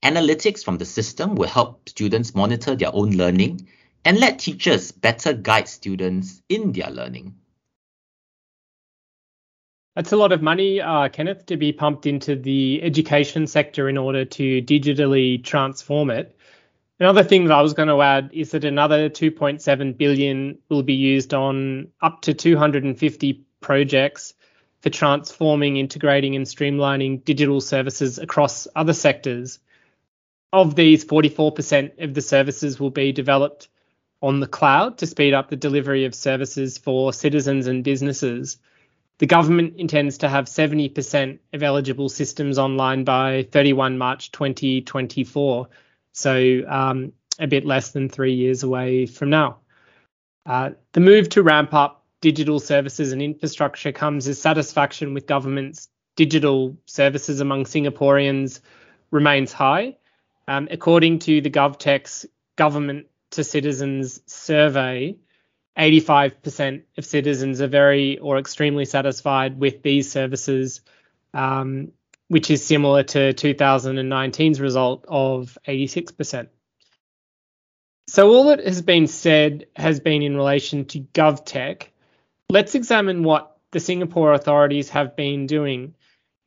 Analytics 0.01 0.63
from 0.63 0.77
the 0.77 0.85
system 0.85 1.35
will 1.35 1.49
help 1.49 1.89
students 1.89 2.33
monitor 2.33 2.75
their 2.75 2.95
own 2.95 3.11
learning 3.11 3.67
and 4.05 4.17
let 4.17 4.39
teachers 4.39 4.93
better 4.93 5.33
guide 5.33 5.67
students 5.67 6.41
in 6.47 6.71
their 6.71 6.89
learning. 6.89 7.35
That's 9.97 10.13
a 10.13 10.15
lot 10.17 10.31
of 10.31 10.41
money, 10.41 10.79
uh, 10.79 11.09
Kenneth, 11.09 11.47
to 11.47 11.57
be 11.57 11.73
pumped 11.73 12.05
into 12.05 12.35
the 12.35 12.81
education 12.83 13.47
sector 13.47 13.89
in 13.89 13.97
order 13.97 14.23
to 14.23 14.61
digitally 14.61 15.43
transform 15.43 16.11
it. 16.11 16.37
Another 16.99 17.23
thing 17.23 17.45
that 17.45 17.53
I 17.53 17.61
was 17.61 17.73
going 17.73 17.89
to 17.89 18.01
add 18.01 18.31
is 18.33 18.51
that 18.51 18.65
another 18.65 19.09
2.7 19.09 19.97
billion 19.97 20.57
will 20.69 20.81
be 20.81 20.95
used 20.95 21.33
on 21.33 21.89
up 22.01 22.21
to 22.23 22.33
250 22.33 23.45
projects 23.61 24.33
for 24.81 24.89
transforming, 24.89 25.77
integrating, 25.77 26.35
and 26.35 26.45
streamlining 26.45 27.23
digital 27.23 27.61
services 27.61 28.17
across 28.17 28.67
other 28.75 28.93
sectors. 28.93 29.59
Of 30.51 30.75
these, 30.75 31.05
44% 31.05 32.03
of 32.03 32.13
the 32.15 32.21
services 32.21 32.79
will 32.79 32.89
be 32.89 33.11
developed 33.11 33.67
on 34.21 34.39
the 34.39 34.47
cloud 34.47 34.97
to 34.97 35.05
speed 35.05 35.35
up 35.35 35.49
the 35.49 35.55
delivery 35.55 36.05
of 36.05 36.15
services 36.15 36.79
for 36.79 37.13
citizens 37.13 37.67
and 37.67 37.83
businesses. 37.83 38.57
The 39.19 39.27
government 39.27 39.75
intends 39.77 40.19
to 40.19 40.29
have 40.29 40.45
70% 40.45 41.39
of 41.53 41.63
eligible 41.63 42.09
systems 42.09 42.57
online 42.57 43.03
by 43.03 43.47
31 43.51 43.97
March 43.99 44.31
2024, 44.31 45.67
so 46.17 46.63
um, 46.67 47.13
a 47.37 47.45
bit 47.45 47.63
less 47.63 47.91
than 47.91 48.09
three 48.09 48.33
years 48.33 48.63
away 48.63 49.05
from 49.05 49.29
now. 49.29 49.59
Uh, 50.47 50.71
the 50.93 50.99
move 50.99 51.29
to 51.29 51.43
ramp 51.43 51.75
up 51.75 52.05
digital 52.21 52.59
services 52.59 53.11
and 53.11 53.21
infrastructure 53.21 53.91
comes 53.91 54.27
as 54.27 54.41
satisfaction 54.41 55.13
with 55.13 55.27
government's 55.27 55.89
digital 56.15 56.75
services 56.87 57.39
among 57.39 57.65
Singaporeans 57.65 58.61
remains 59.11 59.53
high. 59.53 59.95
Um, 60.47 60.67
according 60.71 61.19
to 61.19 61.39
the 61.41 61.51
GovTech's 61.51 62.25
government 62.55 63.05
to 63.31 63.43
citizens 63.43 64.19
survey, 64.25 65.17
85% 65.77 66.81
of 66.97 67.05
citizens 67.05 67.61
are 67.61 67.67
very 67.67 68.17
or 68.17 68.39
extremely 68.39 68.85
satisfied 68.85 69.59
with 69.59 69.83
these 69.83 70.11
services, 70.11 70.81
um, 71.35 71.91
which 72.27 72.51
is 72.51 72.65
similar 72.65 73.03
to 73.03 73.33
2019's 73.33 74.59
result 74.59 75.05
of 75.07 75.57
86%. 75.67 76.47
So 78.09 78.33
all 78.33 78.45
that 78.45 78.65
has 78.65 78.81
been 78.81 79.07
said 79.07 79.67
has 79.75 79.99
been 79.99 80.21
in 80.21 80.35
relation 80.35 80.85
to 80.85 80.99
GovTech. 80.99 81.87
Let's 82.49 82.75
examine 82.75 83.23
what 83.23 83.57
the 83.71 83.79
Singapore 83.79 84.33
authorities 84.33 84.89
have 84.89 85.15
been 85.15 85.45
doing 85.45 85.93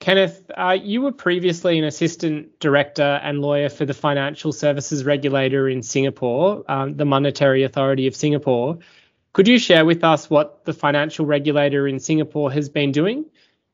Kenneth, 0.00 0.50
uh, 0.56 0.78
you 0.82 1.02
were 1.02 1.12
previously 1.12 1.78
an 1.78 1.84
assistant 1.84 2.58
director 2.58 3.20
and 3.22 3.42
lawyer 3.42 3.68
for 3.68 3.84
the 3.84 3.92
financial 3.92 4.50
services 4.50 5.04
regulator 5.04 5.68
in 5.68 5.82
Singapore, 5.82 6.64
um, 6.68 6.96
the 6.96 7.04
Monetary 7.04 7.64
Authority 7.64 8.06
of 8.06 8.16
Singapore. 8.16 8.78
Could 9.34 9.46
you 9.46 9.58
share 9.58 9.84
with 9.84 10.02
us 10.02 10.30
what 10.30 10.64
the 10.64 10.72
financial 10.72 11.26
regulator 11.26 11.86
in 11.86 12.00
Singapore 12.00 12.50
has 12.50 12.70
been 12.70 12.92
doing? 12.92 13.26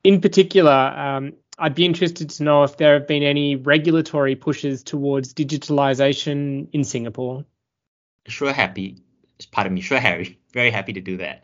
In 0.02 0.20
particular, 0.20 0.72
um, 0.72 1.34
I'd 1.58 1.74
be 1.74 1.86
interested 1.86 2.30
to 2.30 2.42
know 2.42 2.64
if 2.64 2.76
there 2.76 2.94
have 2.94 3.06
been 3.06 3.22
any 3.22 3.56
regulatory 3.56 4.36
pushes 4.36 4.82
towards 4.82 5.32
digitalization 5.32 6.68
in 6.72 6.84
Singapore. 6.84 7.46
Sure, 8.26 8.52
happy. 8.52 8.98
Pardon 9.52 9.74
me, 9.74 9.80
sure, 9.80 9.98
Harry. 9.98 10.38
Very 10.52 10.70
happy 10.70 10.92
to 10.94 11.00
do 11.00 11.16
that. 11.18 11.42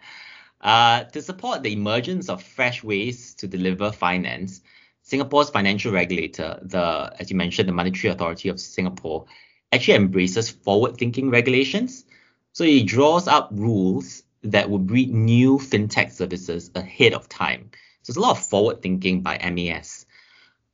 Uh, 0.60 1.04
to 1.04 1.22
support 1.22 1.62
the 1.62 1.72
emergence 1.72 2.28
of 2.28 2.42
fresh 2.42 2.84
ways 2.84 3.34
to 3.34 3.48
deliver 3.48 3.90
finance, 3.90 4.60
Singapore's 5.02 5.50
financial 5.50 5.92
regulator, 5.92 6.58
the 6.62 7.12
as 7.18 7.30
you 7.30 7.36
mentioned, 7.36 7.68
the 7.68 7.72
Monetary 7.72 8.12
Authority 8.12 8.48
of 8.48 8.60
Singapore, 8.60 9.26
actually 9.72 9.94
embraces 9.94 10.50
forward-thinking 10.50 11.30
regulations. 11.30 12.04
So 12.52 12.64
it 12.64 12.86
draws 12.86 13.26
up 13.26 13.48
rules 13.52 14.22
that 14.42 14.70
will 14.70 14.78
breed 14.78 15.12
new 15.12 15.58
fintech 15.58 16.12
services 16.12 16.70
ahead 16.74 17.14
of 17.14 17.28
time. 17.28 17.70
So 18.02 18.12
there's 18.12 18.16
a 18.16 18.20
lot 18.20 18.36
of 18.36 18.46
forward 18.46 18.82
thinking 18.82 19.22
by 19.22 19.38
MAS. 19.38 20.01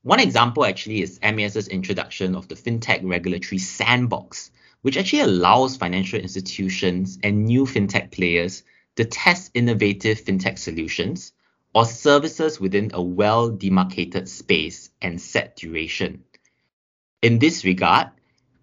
One 0.02 0.20
example 0.20 0.64
actually 0.64 1.02
is 1.02 1.18
MAS's 1.22 1.66
introduction 1.66 2.36
of 2.36 2.46
the 2.46 2.54
fintech 2.54 3.00
regulatory 3.02 3.58
sandbox, 3.58 4.52
which 4.82 4.96
actually 4.96 5.22
allows 5.22 5.76
financial 5.76 6.20
institutions 6.20 7.18
and 7.24 7.44
new 7.44 7.64
fintech 7.64 8.12
players 8.12 8.62
to 8.94 9.04
test 9.04 9.50
innovative 9.54 10.20
fintech 10.24 10.58
solutions 10.58 11.32
or 11.74 11.84
services 11.84 12.60
within 12.60 12.92
a 12.94 13.02
well 13.02 13.50
demarcated 13.50 14.28
space 14.28 14.90
and 15.02 15.20
set 15.20 15.56
duration. 15.56 16.22
In 17.20 17.40
this 17.40 17.64
regard, 17.64 18.08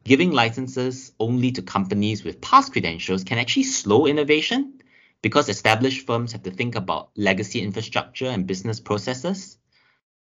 giving 0.06 0.32
licenses 0.32 1.12
only 1.20 1.52
to 1.52 1.62
companies 1.62 2.24
with 2.24 2.40
past 2.40 2.72
credentials 2.72 3.26
can 3.26 3.40
actually 3.40 3.64
slow 3.64 4.06
innovation 4.06 4.82
because 5.22 5.50
established 5.50 6.08
firms 6.08 6.32
have 6.32 6.44
to 6.44 6.52
think 6.52 6.76
about 6.76 7.10
legacy 7.18 7.60
infrastructure 7.62 8.28
and 8.28 8.48
business 8.48 8.80
processes. 8.80 9.58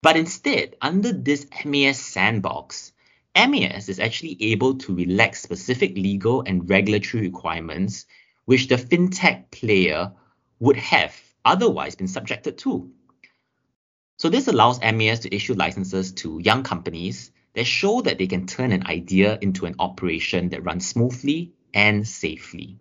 But 0.02 0.16
instead, 0.16 0.76
under 0.80 1.12
this 1.12 1.46
MAS 1.64 1.98
sandbox, 1.98 2.92
MAS 3.34 3.88
is 3.88 4.00
actually 4.00 4.36
able 4.52 4.78
to 4.78 4.94
relax 4.94 5.42
specific 5.42 5.96
legal 5.96 6.42
and 6.46 6.68
regulatory 6.68 7.24
requirements 7.24 8.06
which 8.44 8.68
the 8.68 8.76
fintech 8.76 9.50
player 9.50 10.12
would 10.58 10.76
have 10.76 11.14
otherwise 11.44 11.96
been 11.96 12.08
subjected 12.08 12.58
to. 12.58 12.90
So 14.18 14.30
this 14.30 14.48
allows 14.48 14.80
MAS 14.80 15.20
to 15.20 15.34
issue 15.34 15.54
licenses 15.54 16.12
to 16.14 16.40
young 16.42 16.62
companies 16.62 17.30
that 17.54 17.64
show 17.64 18.00
that 18.02 18.18
they 18.18 18.26
can 18.26 18.46
turn 18.46 18.72
an 18.72 18.86
idea 18.86 19.38
into 19.40 19.66
an 19.66 19.74
operation 19.78 20.50
that 20.50 20.64
runs 20.64 20.86
smoothly 20.86 21.52
and 21.74 22.06
safely. 22.06 22.78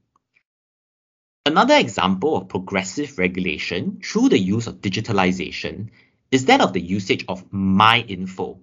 Another 1.45 1.75
example 1.75 2.37
of 2.37 2.49
progressive 2.49 3.17
regulation 3.17 3.99
through 4.03 4.29
the 4.29 4.39
use 4.39 4.67
of 4.67 4.81
digitalization 4.81 5.89
is 6.35 6.45
that 6.45 6.61
of 6.61 6.73
the 6.73 6.81
usage 6.81 7.25
of 7.27 7.49
MyInfo. 7.51 8.59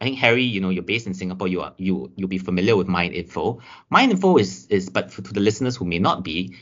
I 0.00 0.04
think 0.04 0.18
Harry, 0.18 0.42
you 0.42 0.60
know, 0.60 0.70
you're 0.70 0.82
based 0.82 1.06
in 1.06 1.14
Singapore. 1.14 1.48
You 1.48 1.62
are 1.62 1.74
you 1.78 2.12
you'll 2.16 2.28
be 2.28 2.38
familiar 2.38 2.76
with 2.76 2.88
MyInfo. 2.88 3.60
MyInfo 3.92 4.40
is 4.40 4.66
is, 4.66 4.90
but 4.90 5.12
for, 5.12 5.22
to 5.22 5.32
the 5.32 5.40
listeners 5.40 5.76
who 5.76 5.84
may 5.84 6.00
not 6.00 6.24
be, 6.24 6.56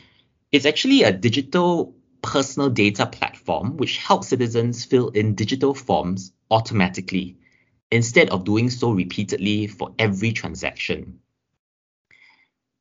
it's 0.53 0.67
actually 0.67 1.03
a 1.03 1.11
digital 1.11 1.95
personal 2.21 2.69
data 2.69 3.07
platform 3.07 3.79
which 3.79 3.97
helps 3.97 4.29
citizens 4.29 4.85
fill 4.85 5.09
in 5.09 5.35
digital 5.35 5.75
forms 5.75 6.33
automatically 6.51 7.39
instead 7.91 8.31
of 8.31 8.45
doing 8.45 8.71
so 8.71 8.93
repeatedly 8.93 9.67
for 9.67 9.95
every 9.99 10.33
transaction. 10.33 11.19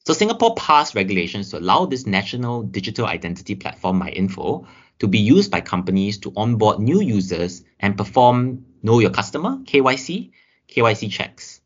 So 0.05 0.13
Singapore 0.13 0.55
passed 0.55 0.95
regulations 0.95 1.51
to 1.51 1.59
allow 1.59 1.85
this 1.85 2.05
national 2.05 2.63
digital 2.63 3.05
identity 3.05 3.55
platform, 3.55 4.01
MyInfo, 4.01 4.67
to 5.01 5.07
be 5.07 5.17
used 5.17 5.49
by 5.49 5.59
companies 5.59 6.19
to 6.19 6.31
onboard 6.37 6.77
new 6.77 7.01
users 7.01 7.63
and 7.79 7.97
perform 7.97 8.63
Know 8.83 8.99
Your 8.99 9.09
Customer, 9.09 9.57
KYC, 9.63 10.29
KYC 10.69 11.11
checks. 11.11 11.59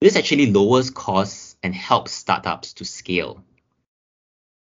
This 0.00 0.16
actually 0.16 0.50
lowers 0.50 0.90
costs 0.90 1.54
and 1.62 1.72
helps 1.72 2.10
startups 2.10 2.72
to 2.74 2.84
scale. 2.84 3.44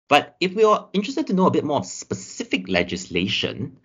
But 0.09 0.37
if 0.39 0.55
we 0.55 0.63
are 0.63 0.91
interested 0.93 1.27
to 1.27 1.33
know 1.33 1.47
a 1.47 1.51
bit 1.51 1.65
more 1.65 1.79
of 1.79 1.87
specific 1.87 2.69
legislation, 2.69 3.79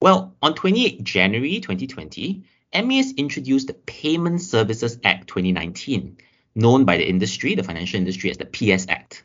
well, 0.00 0.34
on 0.42 0.56
28 0.56 1.04
January 1.04 1.60
2020, 1.60 2.42
MAS 2.74 3.12
introduced 3.12 3.68
the 3.68 3.74
Payment 3.74 4.42
Services 4.42 4.98
Act 5.04 5.28
2019, 5.28 6.16
known 6.56 6.84
by 6.84 6.96
the 6.96 7.08
industry, 7.08 7.54
the 7.54 7.62
financial 7.62 7.98
industry, 7.98 8.32
as 8.32 8.38
the 8.38 8.46
PS 8.46 8.88
Act. 8.88 9.22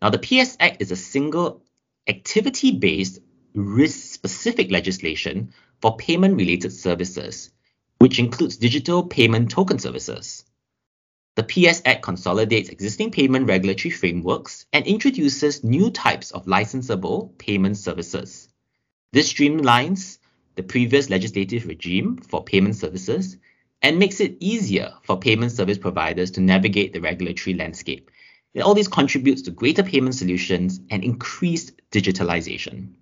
Now, 0.00 0.08
the 0.08 0.18
PS 0.18 0.56
Act 0.60 0.80
is 0.80 0.92
a 0.92 0.96
single 0.96 1.62
activity 2.06 2.72
based, 2.72 3.20
risk 3.54 4.12
specific 4.12 4.70
legislation 4.70 5.52
for 5.80 5.96
payment 5.96 6.36
related 6.36 6.72
services, 6.72 7.50
which 7.98 8.18
includes 8.18 8.56
digital 8.56 9.04
payment 9.04 9.50
token 9.50 9.78
services. 9.78 10.44
The 11.36 11.44
PS 11.44 11.82
Act 11.84 12.02
consolidates 12.02 12.68
existing 12.68 13.10
payment 13.10 13.48
regulatory 13.48 13.90
frameworks 13.90 14.66
and 14.72 14.86
introduces 14.86 15.64
new 15.64 15.90
types 15.90 16.30
of 16.32 16.46
licensable 16.46 17.36
payment 17.38 17.76
services. 17.76 18.48
This 19.12 19.32
streamlines 19.32 20.18
the 20.56 20.62
previous 20.62 21.10
legislative 21.10 21.66
regime 21.66 22.18
for 22.18 22.44
payment 22.44 22.76
services 22.76 23.36
and 23.82 23.98
makes 23.98 24.20
it 24.20 24.36
easier 24.40 24.94
for 25.02 25.18
payment 25.18 25.52
service 25.52 25.78
providers 25.78 26.30
to 26.32 26.40
navigate 26.40 26.92
the 26.92 27.00
regulatory 27.00 27.54
landscape. 27.54 28.10
And 28.54 28.62
all 28.62 28.74
this 28.74 28.88
contributes 28.88 29.42
to 29.42 29.50
greater 29.50 29.82
payment 29.82 30.14
solutions 30.14 30.80
and 30.90 31.04
increased 31.04 31.72
digitalization. 31.90 32.94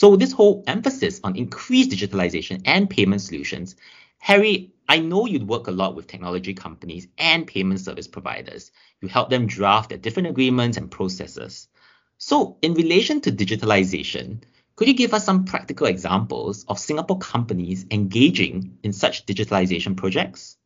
So 0.00 0.14
this 0.14 0.32
whole 0.32 0.62
emphasis 0.66 1.20
on 1.24 1.36
increased 1.36 1.90
digitalization 1.90 2.62
and 2.64 2.88
payment 2.88 3.20
solutions, 3.20 3.74
Harry, 4.18 4.72
I 4.88 5.00
know 5.00 5.26
you'd 5.26 5.48
work 5.48 5.66
a 5.66 5.72
lot 5.72 5.96
with 5.96 6.06
technology 6.06 6.54
companies 6.54 7.08
and 7.18 7.46
payment 7.46 7.80
service 7.80 8.06
providers. 8.06 8.70
You 9.00 9.08
help 9.08 9.28
them 9.28 9.46
draft 9.46 9.90
their 9.90 9.98
different 9.98 10.28
agreements 10.28 10.76
and 10.76 10.90
processes. 10.90 11.68
So 12.16 12.58
in 12.62 12.74
relation 12.74 13.20
to 13.22 13.32
digitalization, 13.32 14.42
could 14.76 14.88
you 14.88 14.94
give 14.94 15.14
us 15.14 15.24
some 15.24 15.44
practical 15.44 15.88
examples 15.88 16.64
of 16.68 16.78
Singapore 16.78 17.18
companies 17.18 17.84
engaging 17.90 18.78
in 18.84 18.92
such 18.92 19.26
digitalization 19.26 19.96
projects? 19.96 20.56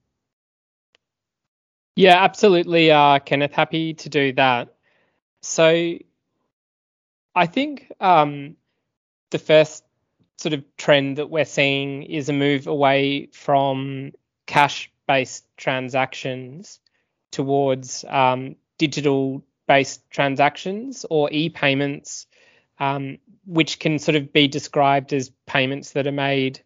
Yeah, 1.97 2.23
absolutely, 2.23 2.91
uh, 2.91 3.19
Kenneth. 3.19 3.53
Happy 3.53 3.95
to 3.95 4.09
do 4.09 4.33
that. 4.35 4.75
So, 5.43 5.99
I 7.35 7.47
think 7.47 7.91
um, 8.01 8.57
the 9.33 9.39
first 9.39 9.85
sort 10.37 10.55
of 10.55 10.65
trend 10.77 11.19
that 11.19 11.31
we're 11.31 11.45
seeing 11.45 12.05
is 12.05 12.29
a 12.29 12.33
move 12.33 12.67
away 12.67 13.27
from 13.33 14.13
cash-based 14.47 15.45
transactions 15.57 16.81
towards 17.31 18.05
um, 18.09 18.57
digital-based 18.79 20.09
transactions 20.11 21.05
or 21.11 21.31
e-payments 21.33 22.27
um, 22.79 23.19
which 23.47 23.79
can 23.79 23.99
sort 23.99 24.17
of 24.17 24.33
be 24.33 24.49
described 24.49 25.13
as 25.13 25.31
payments 25.47 25.93
that 25.93 26.07
are 26.07 26.13
made 26.13 26.61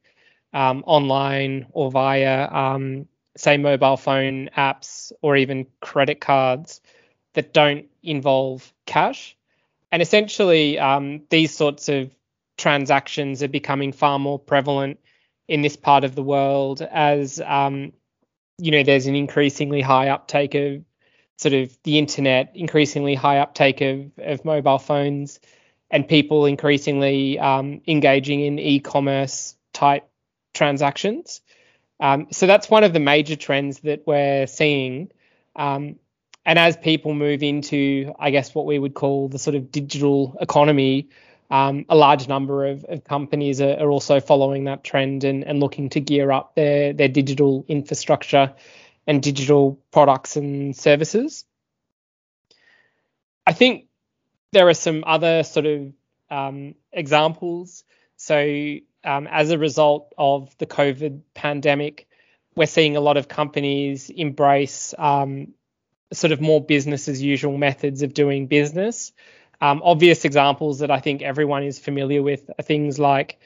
um, 0.52 0.82
online 0.86 1.66
or 1.72 1.90
via, 1.90 2.48
um, 2.50 3.06
say, 3.36 3.58
mobile 3.58 3.98
phone 3.98 4.48
apps 4.56 5.12
or 5.20 5.36
even 5.36 5.66
credit 5.80 6.20
cards 6.20 6.80
that 7.34 7.52
don't 7.52 7.86
involve 8.02 8.72
cash. 8.86 9.36
And 9.92 10.00
essentially, 10.00 10.78
um, 10.78 11.22
these 11.28 11.54
sorts 11.54 11.88
of 11.90 12.10
transactions 12.56 13.42
are 13.42 13.48
becoming 13.48 13.92
far 13.92 14.18
more 14.18 14.38
prevalent 14.38 14.98
in 15.48 15.62
this 15.62 15.76
part 15.76 16.04
of 16.04 16.14
the 16.14 16.22
world 16.22 16.82
as 16.82 17.40
um, 17.40 17.92
you 18.58 18.70
know 18.70 18.82
there's 18.82 19.06
an 19.06 19.14
increasingly 19.14 19.80
high 19.80 20.08
uptake 20.08 20.54
of 20.54 20.84
sort 21.36 21.54
of 21.54 21.76
the 21.84 21.98
internet, 21.98 22.52
increasingly 22.54 23.14
high 23.14 23.38
uptake 23.38 23.80
of, 23.80 24.10
of 24.18 24.44
mobile 24.44 24.78
phones, 24.78 25.38
and 25.90 26.08
people 26.08 26.46
increasingly 26.46 27.38
um, 27.38 27.80
engaging 27.86 28.40
in 28.40 28.58
e-commerce 28.58 29.54
type 29.72 30.08
transactions. 30.54 31.42
Um, 32.00 32.28
so 32.30 32.46
that's 32.46 32.68
one 32.68 32.84
of 32.84 32.92
the 32.92 33.00
major 33.00 33.36
trends 33.36 33.80
that 33.80 34.06
we're 34.06 34.46
seeing. 34.46 35.10
Um, 35.54 35.96
and 36.44 36.58
as 36.58 36.76
people 36.76 37.14
move 37.14 37.42
into, 37.42 38.14
I 38.18 38.30
guess, 38.30 38.54
what 38.54 38.66
we 38.66 38.78
would 38.78 38.94
call 38.94 39.28
the 39.28 39.38
sort 39.38 39.56
of 39.56 39.70
digital 39.70 40.36
economy, 40.40 41.08
um, 41.50 41.86
a 41.88 41.96
large 41.96 42.28
number 42.28 42.66
of, 42.66 42.84
of 42.84 43.04
companies 43.04 43.60
are, 43.60 43.78
are, 43.78 43.90
also 43.90 44.20
following 44.20 44.64
that 44.64 44.82
trend 44.82 45.24
and, 45.24 45.44
and 45.44 45.60
looking 45.60 45.88
to 45.90 46.00
gear 46.00 46.32
up 46.32 46.54
their, 46.54 46.92
their 46.92 47.08
digital 47.08 47.64
infrastructure 47.68 48.52
and 49.06 49.22
digital 49.22 49.80
products 49.92 50.36
and 50.36 50.76
services. 50.76 51.44
I 53.46 53.52
think 53.52 53.86
there 54.52 54.68
are 54.68 54.74
some 54.74 55.04
other 55.06 55.44
sort 55.44 55.66
of 55.66 55.92
um, 56.30 56.74
examples. 56.92 57.84
So, 58.16 58.76
um, 59.04 59.28
as 59.28 59.50
a 59.50 59.58
result 59.58 60.12
of 60.18 60.56
the 60.58 60.66
COVID 60.66 61.20
pandemic, 61.34 62.08
we're 62.56 62.66
seeing 62.66 62.96
a 62.96 63.00
lot 63.00 63.16
of 63.16 63.28
companies 63.28 64.10
embrace 64.10 64.94
um, 64.98 65.52
sort 66.12 66.32
of 66.32 66.40
more 66.40 66.64
business 66.64 67.06
as 67.08 67.22
usual 67.22 67.56
methods 67.56 68.02
of 68.02 68.14
doing 68.14 68.46
business. 68.46 69.12
Um, 69.60 69.80
obvious 69.84 70.24
examples 70.24 70.80
that 70.80 70.90
I 70.90 71.00
think 71.00 71.22
everyone 71.22 71.62
is 71.62 71.78
familiar 71.78 72.22
with 72.22 72.50
are 72.58 72.62
things 72.62 72.98
like 72.98 73.38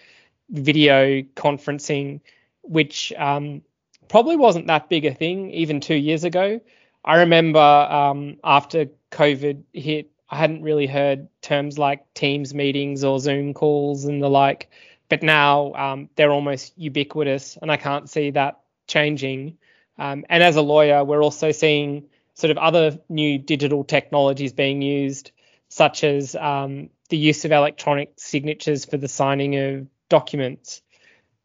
video 0.49 1.23
conferencing, 1.23 2.20
which 2.62 3.12
um, 3.16 3.62
probably 4.09 4.37
wasn't 4.37 4.66
that 4.66 4.88
big 4.88 5.05
a 5.05 5.14
thing 5.14 5.51
even 5.53 5.81
two 5.81 5.94
years 5.94 6.25
ago. 6.25 6.61
I 7.05 7.18
remember 7.18 7.61
um, 7.61 8.37
after 8.44 8.87
COVID 9.11 9.62
hit, 9.73 10.11
I 10.29 10.37
hadn't 10.37 10.62
really 10.62 10.87
heard 10.87 11.29
terms 11.40 11.79
like 11.79 12.12
Teams 12.14 12.55
meetings 12.55 13.05
or 13.05 13.18
Zoom 13.18 13.55
calls 13.55 14.05
and 14.05 14.23
the 14.23 14.29
like, 14.29 14.70
but 15.09 15.23
now 15.23 15.73
um, 15.75 16.09
they're 16.16 16.33
almost 16.33 16.73
ubiquitous, 16.77 17.57
and 17.61 17.70
I 17.70 17.77
can't 17.77 18.09
see 18.09 18.31
that 18.33 18.61
changing. 18.87 19.59
Um, 19.99 20.25
and 20.29 20.42
as 20.42 20.57
a 20.57 20.62
lawyer, 20.62 21.05
we're 21.05 21.23
also 21.23 21.53
seeing 21.53 22.05
sort 22.35 22.51
of 22.51 22.59
other 22.59 22.99
new 23.09 23.38
digital 23.38 23.85
technologies 23.85 24.53
being 24.53 24.83
used, 24.83 25.33
such 25.71 26.05
as 26.05 26.37
um, 26.37 26.91
the 27.09 27.17
use 27.17 27.45
of 27.45 27.53
electronic 27.53 28.13
signatures 28.17 28.85
for 28.85 28.99
the 28.99 29.09
signing 29.09 29.57
of 29.57 29.87
documents. 30.09 30.83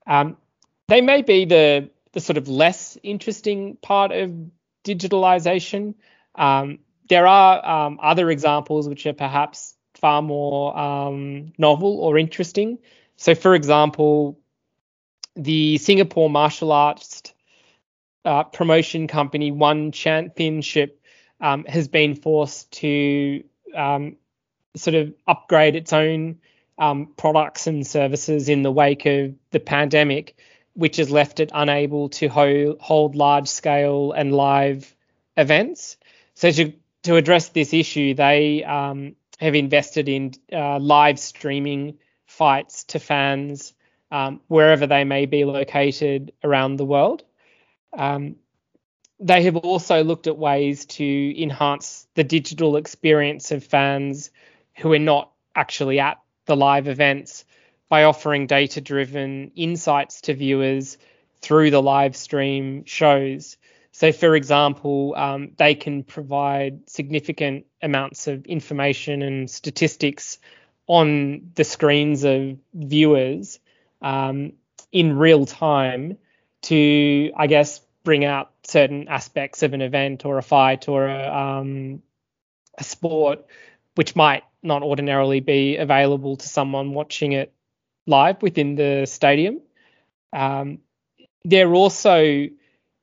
Um, 0.06 0.38
they 0.88 1.02
may 1.02 1.22
be 1.22 1.46
the 1.46 1.90
the 2.12 2.20
sort 2.22 2.38
of 2.38 2.48
less 2.48 2.98
interesting 3.04 3.78
part 3.82 4.12
of 4.12 4.32
digitalization. 4.86 5.96
Um, 6.34 6.80
there 7.10 7.28
are 7.28 7.66
um, 7.66 8.00
other 8.02 8.30
examples 8.30 8.88
which 8.88 9.06
are 9.06 9.14
perhaps 9.14 9.76
far 9.96 10.22
more 10.22 10.78
um, 10.78 11.52
novel 11.58 12.00
or 12.00 12.18
interesting. 12.18 12.80
So, 13.18 13.36
for 13.36 13.54
example, 13.54 14.40
the 15.36 15.78
Singapore 15.78 16.30
martial 16.30 16.72
arts 16.72 17.22
uh, 18.24 18.44
promotion 18.44 19.08
company 19.08 19.52
One 19.52 19.92
Championship 19.92 21.02
um, 21.42 21.66
has 21.66 21.88
been 21.88 22.16
forced 22.16 22.72
to 22.80 23.44
um, 23.76 24.16
sort 24.76 24.96
of 24.96 25.14
upgrade 25.28 25.76
its 25.76 25.94
own 25.94 26.40
um, 26.78 27.14
products 27.18 27.68
and 27.68 27.86
services 27.86 28.50
in 28.50 28.62
the 28.62 28.72
wake 28.72 29.06
of 29.06 29.34
the 29.52 29.60
pandemic, 29.60 30.38
which 30.74 30.98
has 30.98 31.10
left 31.10 31.40
it 31.40 31.52
unable 31.54 32.10
to 32.10 32.28
ho- 32.28 32.78
hold 32.80 33.16
large 33.16 33.48
scale 33.48 34.12
and 34.12 34.34
live 34.34 34.96
events. 35.38 35.98
So 36.34 36.52
to, 36.52 36.74
to 37.04 37.16
address 37.16 37.50
this 37.50 37.74
issue, 37.74 38.14
they 38.14 38.64
um, 38.64 39.16
have 39.40 39.56
invested 39.56 40.10
in 40.10 40.34
uh, 40.52 40.80
live 40.80 41.20
streaming 41.20 41.98
fights 42.26 42.84
to 42.86 43.00
fans 43.00 43.74
um, 44.12 44.42
wherever 44.48 44.88
they 44.88 45.04
may 45.04 45.26
be 45.26 45.46
located 45.46 46.34
around 46.44 46.78
the 46.78 46.86
world. 46.86 47.24
Um, 47.98 48.36
they 49.19 49.43
have 49.43 49.56
also 49.56 50.04
looked 50.04 50.28
at 50.28 50.38
ways 50.38 50.86
to 50.86 51.41
enhance 51.41 52.08
the 52.15 52.23
digital 52.23 52.75
experience 52.75 53.51
of 53.51 53.63
fans 53.63 54.30
who 54.78 54.91
are 54.93 54.99
not 54.99 55.32
actually 55.56 55.99
at 55.99 56.19
the 56.45 56.56
live 56.56 56.88
events 56.88 57.45
by 57.88 58.04
offering 58.04 58.47
data 58.47 58.82
driven 58.82 59.51
insights 59.56 60.21
to 60.21 60.34
viewers 60.34 60.97
through 61.41 61.71
the 61.71 61.82
live 61.82 62.15
stream 62.15 62.84
shows. 62.86 63.58
So, 63.91 64.12
for 64.12 64.36
example, 64.36 65.13
um, 65.15 65.51
they 65.58 65.75
can 65.75 66.04
provide 66.04 66.89
significant 66.89 67.65
amounts 67.82 68.28
of 68.28 68.45
information 68.45 69.21
and 69.21 69.49
statistics 69.49 70.39
on 70.88 71.51
the 71.56 71.63
screens 71.63 72.25
of 72.25 72.58
viewers 72.73 73.60
um, 74.01 74.54
in 74.91 75.17
real 75.17 75.45
time 75.45 76.17
to, 76.63 77.32
I 77.38 77.47
guess, 77.47 77.80
bring 78.06 78.24
out 78.24 78.52
certain 78.63 79.10
aspects 79.10 79.63
of 79.63 79.74
an 79.74 79.82
event 79.82 80.24
or 80.24 80.38
a 80.38 80.44
fight 80.44 80.88
or 80.88 81.08
a, 81.08 81.28
um, 81.28 82.02
a 82.78 82.84
sport 82.84 83.46
which 83.96 84.15
might 84.15 84.44
not 84.63 84.84
ordinarily 84.84 85.41
be 85.41 85.76
available 85.76 86.38
to 86.38 86.48
someone 86.48 86.94
watching 86.94 87.34
it 87.34 87.52
live 88.08 88.41
within 88.41 88.76
the 88.76 89.06
stadium. 89.06 89.60
Um, 90.32 90.80
they're 91.44 91.74
also, 91.74 92.48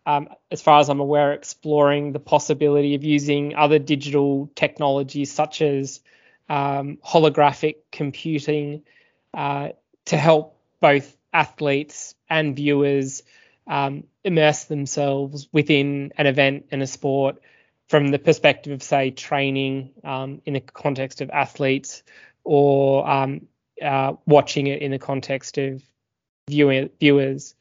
um, 0.06 0.28
as 0.50 0.62
far 0.62 0.80
as 0.80 0.88
I'm 0.88 1.00
aware, 1.00 1.32
exploring 1.32 2.12
the 2.12 2.18
possibility 2.18 2.94
of 2.94 3.04
using 3.04 3.54
other 3.54 3.78
digital 3.78 4.50
technologies 4.54 5.32
such 5.32 5.62
as 5.62 6.00
um, 6.48 6.98
holographic 7.04 7.76
computing 7.90 8.82
uh, 9.34 9.70
to 10.06 10.16
help 10.16 10.58
both 10.80 11.16
athletes 11.32 12.14
and 12.28 12.54
viewers 12.54 13.22
um, 13.66 14.04
immerse 14.24 14.64
themselves 14.64 15.48
within 15.52 16.12
an 16.16 16.26
event 16.26 16.66
and 16.70 16.82
a 16.82 16.86
sport 16.86 17.40
from 17.88 18.08
the 18.08 18.18
perspective 18.18 18.72
of, 18.72 18.82
say, 18.82 19.10
training 19.10 19.90
um, 20.04 20.40
in 20.44 20.54
the 20.54 20.60
context 20.60 21.20
of 21.20 21.30
athletes 21.30 22.02
or 22.44 23.08
um, 23.08 23.46
uh, 23.82 24.14
watching 24.26 24.66
it 24.66 24.82
in 24.82 24.90
the 24.90 24.98
context 24.98 25.58
of 25.58 25.82
viewer, 26.48 26.88
viewers. 27.00 27.54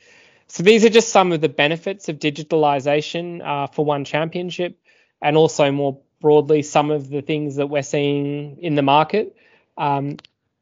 So 0.47 0.63
these 0.63 0.83
are 0.85 0.89
just 0.89 1.09
some 1.09 1.31
of 1.31 1.41
the 1.41 1.49
benefits 1.49 2.09
of 2.09 2.19
digitalization 2.19 3.41
uh, 3.41 3.67
for 3.67 3.85
one 3.85 4.05
championship, 4.05 4.77
and 5.21 5.37
also 5.37 5.71
more 5.71 6.01
broadly 6.19 6.61
some 6.61 6.91
of 6.91 7.09
the 7.09 7.21
things 7.21 7.55
that 7.55 7.67
we're 7.67 7.83
seeing 7.83 8.57
in 8.59 8.75
the 8.75 8.81
market, 8.81 9.35
um, 9.77 10.17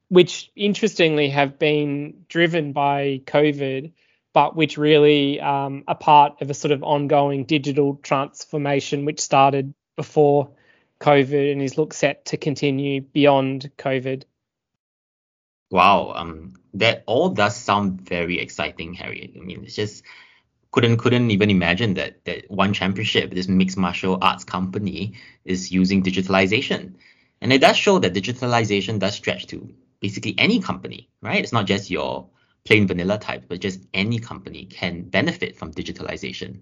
which 0.10 0.52
interestingly 0.56 1.30
have 1.30 1.60
been 1.60 2.25
driven 2.28 2.71
by 2.71 3.21
COVID 3.25 3.91
but 4.34 4.56
which 4.56 4.78
really 4.78 5.39
um, 5.39 5.84
are 5.88 5.96
part 5.96 6.42
of 6.42 6.50
a 6.50 6.54
sort 6.54 6.72
of 6.72 6.84
ongoing 6.84 7.46
digital 7.46 7.96
transformation 8.04 9.06
which 9.06 9.20
started 9.20 9.74
before 9.96 10.52
COVID 11.00 11.52
and 11.52 11.62
is 11.62 11.78
looked 11.78 11.96
set 11.96 12.26
to 12.26 12.38
continue 12.38 13.02
beyond 13.02 13.72
COVID. 13.78 14.24
Wow, 15.72 16.13
um, 16.15 16.56
that 16.74 17.04
all 17.06 17.30
does 17.30 17.56
sound 17.56 18.02
very 18.02 18.39
exciting, 18.39 18.94
Harry. 18.96 19.34
I 19.36 19.39
mean, 19.39 19.63
it's 19.63 19.76
just 19.76 20.04
couldn't 20.72 20.98
couldn't 20.98 21.32
even 21.32 21.50
imagine 21.50 21.96
that 21.96 22.26
that 22.26 22.50
one 22.50 22.74
championship, 22.74 23.32
this 23.32 23.48
mixed 23.48 23.78
martial 23.78 24.18
arts 24.22 24.44
company, 24.44 25.13
is 25.46 25.72
using 25.72 26.04
digitalization, 26.04 26.96
and 27.42 27.54
it 27.54 27.62
does 27.62 27.78
show 27.78 28.00
that 28.00 28.13
digitalization 28.13 29.00
does 29.00 29.15
stretch 29.15 29.48
to 29.48 29.74
basically 30.00 30.36
any 30.38 30.60
company, 30.60 31.10
right? 31.22 31.44
It's 31.44 31.54
not 31.54 31.65
just 31.65 31.89
your 31.89 32.30
plain 32.69 32.86
vanilla 32.86 33.17
type, 33.17 33.45
but 33.49 33.60
just 33.60 33.88
any 33.95 34.19
company 34.19 34.63
can 34.65 35.01
benefit 35.01 35.55
from 35.58 35.73
digitalization. 35.73 36.60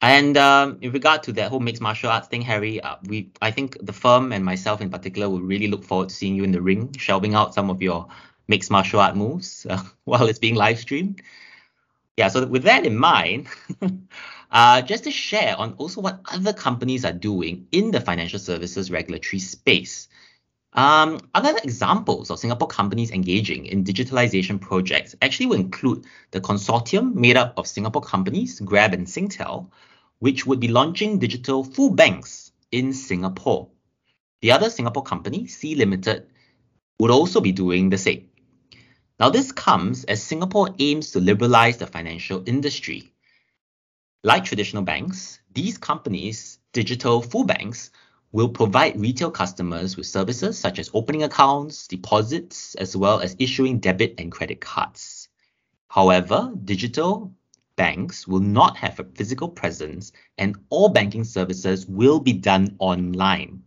And 0.00 0.36
um, 0.36 0.78
in 0.80 0.92
regard 0.92 1.24
to 1.24 1.32
that 1.32 1.50
whole 1.50 1.58
mixed 1.58 1.82
martial 1.82 2.08
arts 2.08 2.28
thing, 2.28 2.40
Harry, 2.42 2.80
uh, 2.80 2.94
we 3.08 3.32
I 3.42 3.50
think 3.50 3.76
the 3.84 3.92
firm 3.92 4.32
and 4.32 4.44
myself 4.44 4.80
in 4.80 4.88
particular 4.90 5.28
will 5.28 5.40
really 5.40 5.66
look 5.66 5.82
forward 5.82 6.10
to 6.10 6.14
seeing 6.14 6.36
you 6.36 6.44
in 6.44 6.52
the 6.52 6.62
ring, 6.62 6.94
shelving 6.96 7.34
out 7.34 7.52
some 7.52 7.68
of 7.68 7.82
your 7.82 8.06
mixed 8.46 8.70
martial 8.70 9.00
art 9.00 9.16
moves 9.16 9.66
uh, 9.70 9.82
while 10.04 10.28
it's 10.28 10.38
being 10.38 10.54
live 10.54 10.78
streamed. 10.78 11.20
Yeah, 12.16 12.28
so 12.28 12.46
with 12.46 12.62
that 12.62 12.86
in 12.86 12.96
mind, 12.96 13.48
uh, 14.52 14.82
just 14.82 15.02
to 15.04 15.10
share 15.10 15.56
on 15.58 15.72
also 15.78 16.00
what 16.00 16.20
other 16.32 16.52
companies 16.52 17.04
are 17.04 17.12
doing 17.12 17.66
in 17.72 17.90
the 17.90 18.00
financial 18.00 18.38
services 18.38 18.88
regulatory 18.88 19.40
space. 19.40 20.06
Um, 20.76 21.20
other 21.34 21.56
examples 21.64 22.30
of 22.30 22.38
Singapore 22.38 22.68
companies 22.68 23.10
engaging 23.10 23.64
in 23.64 23.82
digitalization 23.82 24.60
projects 24.60 25.16
actually 25.22 25.46
will 25.46 25.56
include 25.56 26.04
the 26.32 26.40
consortium 26.42 27.14
made 27.14 27.38
up 27.38 27.54
of 27.56 27.66
Singapore 27.66 28.02
companies, 28.02 28.60
Grab 28.60 28.92
and 28.92 29.06
Singtel, 29.06 29.70
which 30.18 30.46
would 30.46 30.60
be 30.60 30.68
launching 30.68 31.18
digital 31.18 31.64
full 31.64 31.90
banks 31.90 32.52
in 32.70 32.92
Singapore. 32.92 33.68
The 34.42 34.52
other 34.52 34.68
Singapore 34.68 35.02
company, 35.02 35.46
Sea 35.46 35.76
Limited, 35.76 36.26
would 37.00 37.10
also 37.10 37.40
be 37.40 37.52
doing 37.52 37.88
the 37.88 37.98
same. 37.98 38.28
Now, 39.18 39.30
this 39.30 39.52
comes 39.52 40.04
as 40.04 40.22
Singapore 40.22 40.74
aims 40.78 41.12
to 41.12 41.20
liberalize 41.20 41.78
the 41.78 41.86
financial 41.86 42.42
industry. 42.46 43.14
Like 44.22 44.44
traditional 44.44 44.82
banks, 44.82 45.40
these 45.54 45.78
companies, 45.78 46.58
digital 46.74 47.22
full 47.22 47.44
banks, 47.44 47.90
will 48.36 48.50
provide 48.50 49.00
retail 49.00 49.30
customers 49.30 49.96
with 49.96 50.04
services 50.04 50.58
such 50.58 50.78
as 50.78 50.90
opening 50.92 51.22
accounts, 51.22 51.88
deposits, 51.88 52.74
as 52.74 52.94
well 52.94 53.18
as 53.20 53.34
issuing 53.38 53.78
debit 53.78 54.14
and 54.18 54.30
credit 54.30 54.60
cards. 54.60 55.30
However, 55.88 56.52
digital 56.62 57.32
banks 57.76 58.28
will 58.28 58.40
not 58.40 58.76
have 58.76 59.00
a 59.00 59.04
physical 59.04 59.48
presence 59.48 60.12
and 60.36 60.54
all 60.68 60.90
banking 60.90 61.24
services 61.24 61.86
will 61.86 62.20
be 62.20 62.34
done 62.34 62.76
online. 62.78 63.62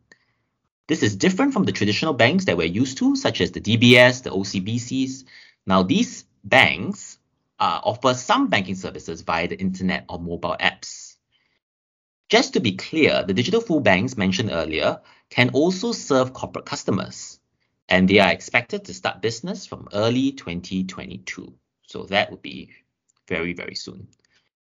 This 0.85 1.01
is 1.01 1.15
different 1.15 1.53
from 1.53 1.63
the 1.63 1.71
traditional 1.71 2.13
banks 2.13 2.45
that 2.45 2.55
we're 2.55 2.67
used 2.67 2.99
to, 2.99 3.15
such 3.15 3.41
as 3.41 3.51
the 3.51 3.61
DBS, 3.61 4.21
the 4.21 4.29
OCBCs. 4.29 5.23
Now, 5.65 5.81
these 5.81 6.25
banks 6.43 7.17
uh, 7.59 7.81
offer 7.83 8.13
some 8.13 8.49
banking 8.49 8.75
services 8.75 9.23
via 9.23 9.47
the 9.47 9.59
internet 9.59 10.05
or 10.07 10.19
mobile 10.19 10.57
apps. 10.59 11.08
Just 12.29 12.53
to 12.53 12.59
be 12.59 12.73
clear, 12.73 13.23
the 13.23 13.33
digital 13.33 13.59
full 13.59 13.79
banks 13.79 14.15
mentioned 14.15 14.51
earlier 14.51 15.01
can 15.31 15.49
also 15.49 15.91
serve 15.91 16.31
corporate 16.31 16.65
customers, 16.65 17.39
and 17.87 18.07
they 18.07 18.19
are 18.19 18.31
expected 18.31 18.85
to 18.85 18.93
start 18.93 19.23
business 19.23 19.65
from 19.65 19.89
early 19.93 20.33
2022. 20.33 21.51
So 21.87 22.03
that 22.03 22.29
would 22.29 22.43
be 22.43 22.69
very, 23.27 23.53
very 23.53 23.73
soon. 23.73 24.09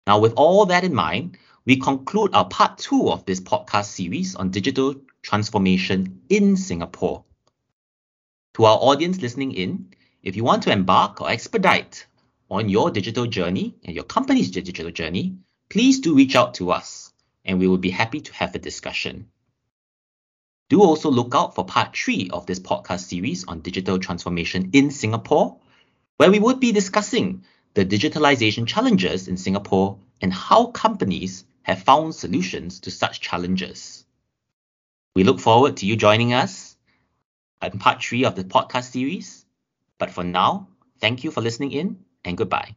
Now, 0.07 0.19
with 0.19 0.35
all 0.37 0.67
that 0.67 0.85
in 0.85 0.93
mind, 0.95 1.37
we 1.65 1.75
conclude 1.75 2.33
our 2.33 2.47
part 2.47 2.77
two 2.77 3.11
of 3.11 3.25
this 3.25 3.41
podcast 3.41 3.87
series 3.87 4.35
on 4.35 4.51
digital 4.51 4.95
transformation 5.21 6.21
in 6.29 6.55
Singapore. 6.55 7.25
To 8.53 8.63
our 8.63 8.77
audience 8.77 9.21
listening 9.21 9.51
in, 9.51 9.89
if 10.23 10.37
you 10.37 10.45
want 10.45 10.63
to 10.63 10.71
embark 10.71 11.19
or 11.19 11.29
expedite 11.29 12.05
on 12.49 12.69
your 12.69 12.89
digital 12.89 13.25
journey 13.25 13.75
and 13.83 13.93
your 13.93 14.05
company's 14.05 14.49
digital 14.49 14.91
journey, 14.91 15.35
please 15.67 15.99
do 15.99 16.15
reach 16.15 16.37
out 16.37 16.53
to 16.53 16.71
us 16.71 17.08
and 17.49 17.59
we 17.59 17.67
will 17.67 17.79
be 17.79 17.89
happy 17.89 18.21
to 18.21 18.33
have 18.35 18.53
a 18.53 18.59
discussion. 18.59 19.27
Do 20.69 20.83
also 20.83 21.09
look 21.09 21.33
out 21.33 21.55
for 21.55 21.65
part 21.65 21.97
three 21.97 22.29
of 22.31 22.45
this 22.45 22.59
podcast 22.59 22.99
series 22.99 23.43
on 23.45 23.61
digital 23.61 23.97
transformation 23.97 24.69
in 24.73 24.91
Singapore, 24.91 25.57
where 26.17 26.29
we 26.29 26.37
would 26.37 26.59
be 26.59 26.71
discussing 26.71 27.43
the 27.73 27.83
digitalization 27.83 28.67
challenges 28.67 29.27
in 29.27 29.35
Singapore 29.35 29.97
and 30.21 30.31
how 30.31 30.67
companies 30.67 31.43
have 31.63 31.81
found 31.81 32.13
solutions 32.13 32.81
to 32.81 32.91
such 32.91 33.19
challenges. 33.19 34.05
We 35.15 35.23
look 35.23 35.39
forward 35.39 35.77
to 35.77 35.87
you 35.87 35.95
joining 35.95 36.33
us 36.33 36.77
in 37.63 37.79
part 37.79 38.03
three 38.03 38.25
of 38.25 38.35
the 38.35 38.43
podcast 38.43 38.91
series. 38.91 39.43
But 39.97 40.11
for 40.11 40.23
now, 40.23 40.67
thank 40.99 41.23
you 41.23 41.31
for 41.31 41.41
listening 41.41 41.71
in 41.71 42.05
and 42.23 42.37
goodbye. 42.37 42.75